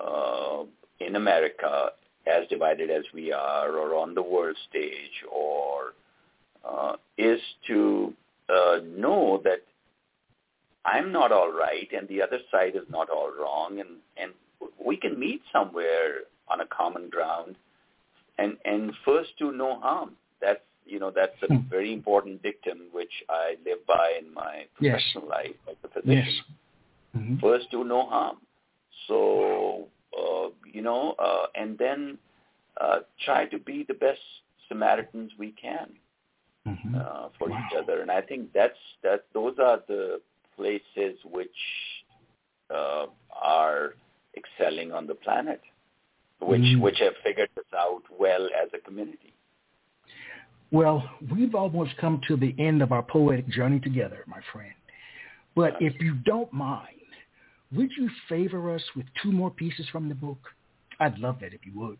[0.00, 0.64] uh,
[1.00, 1.90] in America,
[2.26, 5.94] as divided as we are, or on the world stage, or
[6.64, 8.12] uh, is to
[8.48, 9.62] uh, know that
[10.84, 14.32] I'm not all right and the other side is not all wrong, and and
[14.84, 17.56] we can meet somewhere on a common ground,
[18.38, 20.16] and and first do no harm.
[20.44, 21.68] That's you know that's a Hmm.
[21.76, 25.00] very important dictum which I live by in my Yes.
[25.02, 26.24] professional life as a physician.
[26.24, 26.42] Yes.
[27.16, 27.40] Mhm.
[27.40, 28.38] First do no harm.
[29.08, 29.18] So
[30.22, 32.18] uh, you know, uh, and then
[32.80, 34.22] uh, try to be the best
[34.68, 35.88] Samaritans we can
[36.66, 36.94] Mhm.
[37.00, 37.58] uh, for Wow.
[37.60, 38.00] each other.
[38.02, 39.20] And I think that's that.
[39.32, 40.20] Those are the
[40.56, 41.60] places which
[42.70, 43.06] uh,
[43.42, 43.94] are
[44.36, 45.60] excelling on the planet,
[46.40, 46.80] which Mm.
[46.80, 49.33] which have figured this out well as a community.
[50.70, 54.74] Well, we've almost come to the end of our poetic journey together, my friend.
[55.54, 56.88] But if you don't mind,
[57.72, 60.38] would you favor us with two more pieces from the book?
[61.00, 61.98] I'd love that if you would.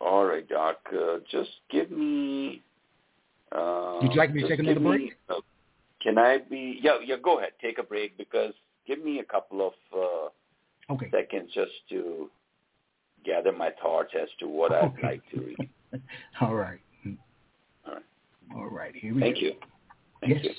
[0.00, 0.78] All right, Doc.
[0.92, 2.62] Uh, just give me.
[3.54, 5.00] Uh, Would you like me to take another break?
[5.00, 5.34] Me, uh,
[6.02, 6.80] can I be?
[6.82, 7.16] Yeah, yeah.
[7.22, 7.52] Go ahead.
[7.60, 8.52] Take a break because
[8.86, 11.10] give me a couple of uh, okay.
[11.10, 12.28] seconds just to
[13.24, 15.68] gather my thoughts as to what I'd like to read.
[16.40, 16.80] All right.
[17.86, 18.02] All right.
[18.56, 18.94] All right.
[18.94, 19.40] Here we Thank go.
[19.40, 19.52] you.
[20.20, 20.44] Thank yes.
[20.44, 20.50] you.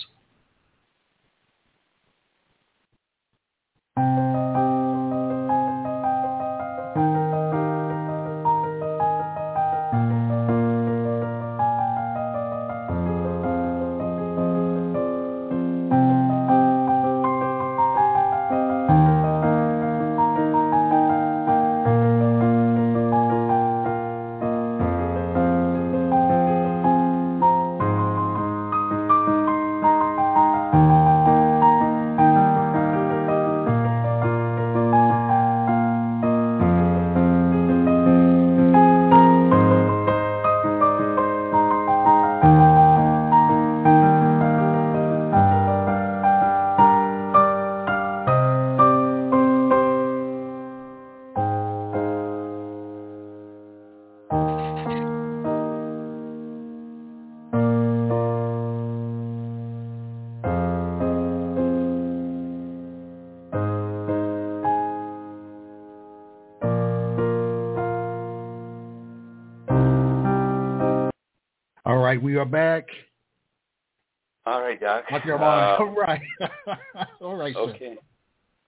[75.12, 75.26] All right, Doc.
[75.26, 75.38] Dr.
[75.44, 75.78] Uh.
[75.80, 76.22] All right.
[77.22, 77.60] All right, sir.
[77.62, 77.98] Okay.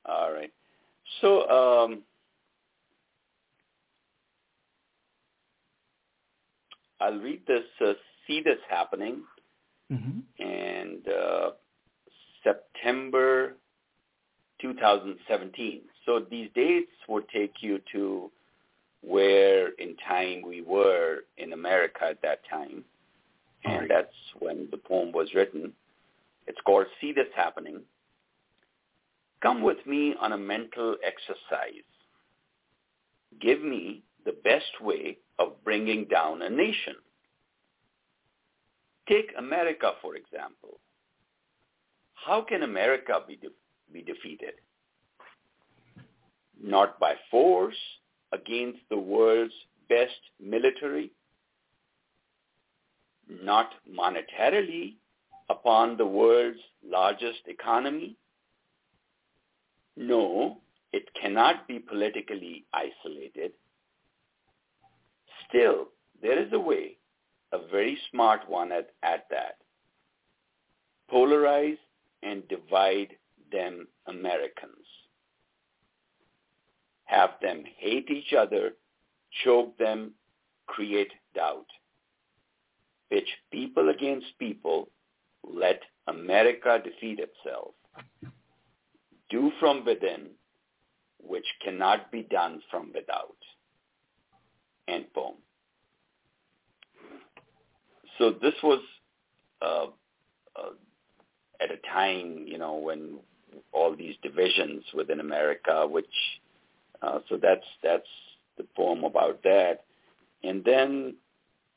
[0.06, 0.52] All right.
[1.22, 2.04] So, um,
[7.00, 7.94] I'll read this, uh,
[8.28, 9.22] see this happening,
[9.90, 11.52] hmm and uh,
[12.44, 13.56] September
[14.62, 15.82] 2017.
[16.06, 18.32] So these dates would take you to
[19.02, 22.84] where in time we were in America at that time,
[23.64, 23.90] and right.
[23.90, 25.74] that's when the poem was written.
[26.48, 27.82] It's called See This Happening.
[29.42, 31.84] Come with me on a mental exercise.
[33.42, 36.96] Give me the best way of bringing down a nation.
[39.08, 40.80] Take America, for example.
[42.14, 43.50] How can America be, de-
[43.94, 44.54] be defeated?
[46.62, 47.76] Not by force
[48.32, 49.54] against the world's
[49.90, 51.12] best military,
[53.44, 54.96] not monetarily
[55.50, 58.18] upon the world's largest economy.
[59.98, 60.58] No,
[60.92, 63.52] it cannot be politically isolated.
[65.48, 65.90] Still,
[66.22, 66.98] there is a way,
[67.52, 69.58] a very smart one at, at that.
[71.12, 71.78] Polarize
[72.24, 73.16] and divide
[73.52, 74.88] them Americans.
[77.06, 78.72] Have them hate each other,
[79.44, 80.12] choke them,
[80.66, 81.68] create doubt.
[83.12, 84.90] Pitch people against people,
[85.54, 87.74] let America defeat itself.
[89.30, 90.28] Do from within,
[91.22, 93.36] which cannot be done from without.
[94.88, 95.36] End poem.
[98.18, 98.80] So this was
[99.62, 99.88] uh,
[100.56, 100.70] uh,
[101.60, 103.20] at a time, you know, when
[103.72, 106.06] all these divisions within America, which
[107.02, 108.08] uh, so that's that's
[108.58, 109.82] the poem about that.
[110.44, 111.16] And then,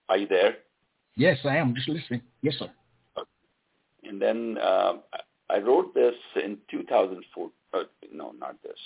[0.08, 0.58] are you there?
[1.16, 1.74] Yes, I am.
[1.74, 2.22] Just listening.
[2.42, 2.70] Yes, sir.
[4.08, 4.94] And then uh,
[5.50, 7.50] I wrote this in 2004.
[7.74, 7.82] Uh,
[8.12, 8.78] no, not this.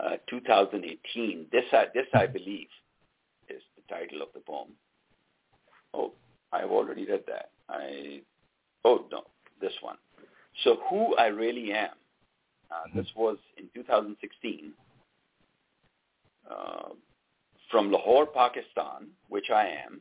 [0.00, 1.46] Uh, 2018.
[1.52, 2.66] This I this I believe
[3.48, 4.70] is the title of the poem.
[5.94, 6.12] Oh,
[6.52, 7.50] I've already read that.
[7.68, 8.22] I
[8.84, 9.22] oh no,
[9.60, 9.96] this one.
[10.64, 11.90] So who I really am.
[12.70, 14.72] Uh, this was in 2016
[16.48, 16.88] uh,
[17.70, 20.00] from Lahore, Pakistan, which I am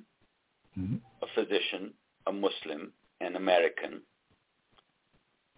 [0.75, 1.91] hmm a physician,
[2.27, 4.01] a Muslim, an American.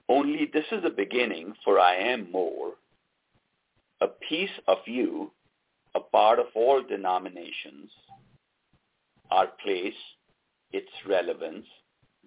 [0.10, 2.74] Only this is a beginning, for I am more.
[4.02, 5.32] A piece of you,
[5.96, 7.92] a part of all denominations,
[9.30, 9.94] our place,
[10.74, 11.66] its relevance,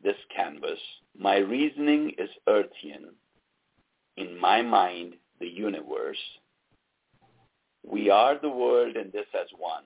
[0.02, 0.78] this canvas.
[1.18, 3.14] My reasoning is earthian.
[4.16, 6.18] In my mind, the universe.
[7.86, 9.84] We are the world and this as one.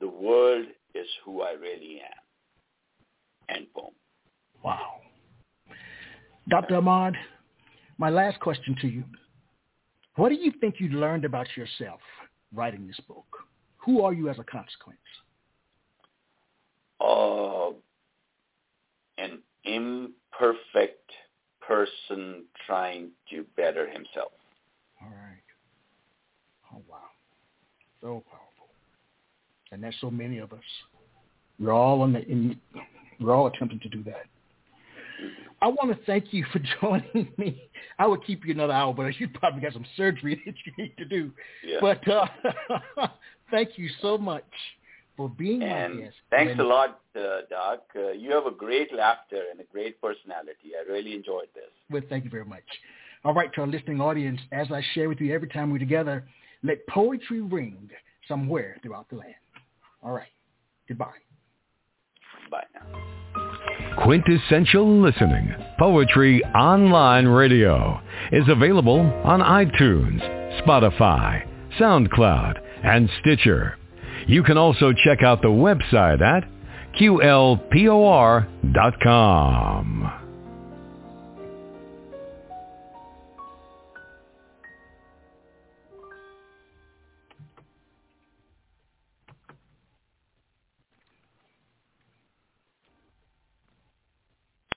[0.00, 3.56] The world is who I really am.
[3.56, 3.94] End poem.
[4.62, 5.00] Wow.
[6.48, 6.76] Dr.
[6.76, 7.14] Ahmad,
[7.98, 9.04] my last question to you.
[10.16, 12.00] What do you think you learned about yourself
[12.52, 13.26] writing this book?
[13.78, 14.98] Who are you as a consequence?
[17.00, 17.70] Uh,
[19.18, 21.10] an imperfect
[21.60, 24.32] person trying to better himself.
[25.00, 25.42] All right.
[26.74, 26.98] Oh, wow.
[28.00, 28.68] So powerful.
[29.70, 30.58] And that's so many of us.
[31.60, 32.58] We're all in the in,
[33.20, 34.26] we're all attempting to do that.
[35.60, 37.68] I want to thank you for joining me.
[37.98, 40.96] I would keep you another hour, but you probably got some surgery that you need
[40.98, 41.32] to do.
[41.64, 41.78] Yeah.
[41.80, 42.26] But uh,
[43.50, 44.44] thank you so much
[45.16, 46.16] for being and my guest.
[46.30, 47.84] Thanks and, a lot, uh, Doc.
[47.96, 50.72] Uh, you have a great laughter and a great personality.
[50.78, 51.70] I really enjoyed this.
[51.90, 52.64] Well, thank you very much.
[53.24, 56.26] All right, to our listening audience, as I share with you every time we're together,
[56.62, 57.90] let poetry ring
[58.28, 59.34] somewhere throughout the land.
[60.02, 60.28] All right.
[60.86, 61.10] Goodbye.
[62.50, 63.24] Bye now.
[64.02, 70.20] Quintessential Listening, Poetry Online Radio, is available on iTunes,
[70.62, 71.44] Spotify,
[71.78, 73.76] SoundCloud, and Stitcher.
[74.28, 76.48] You can also check out the website at
[76.98, 77.68] qlpor.com.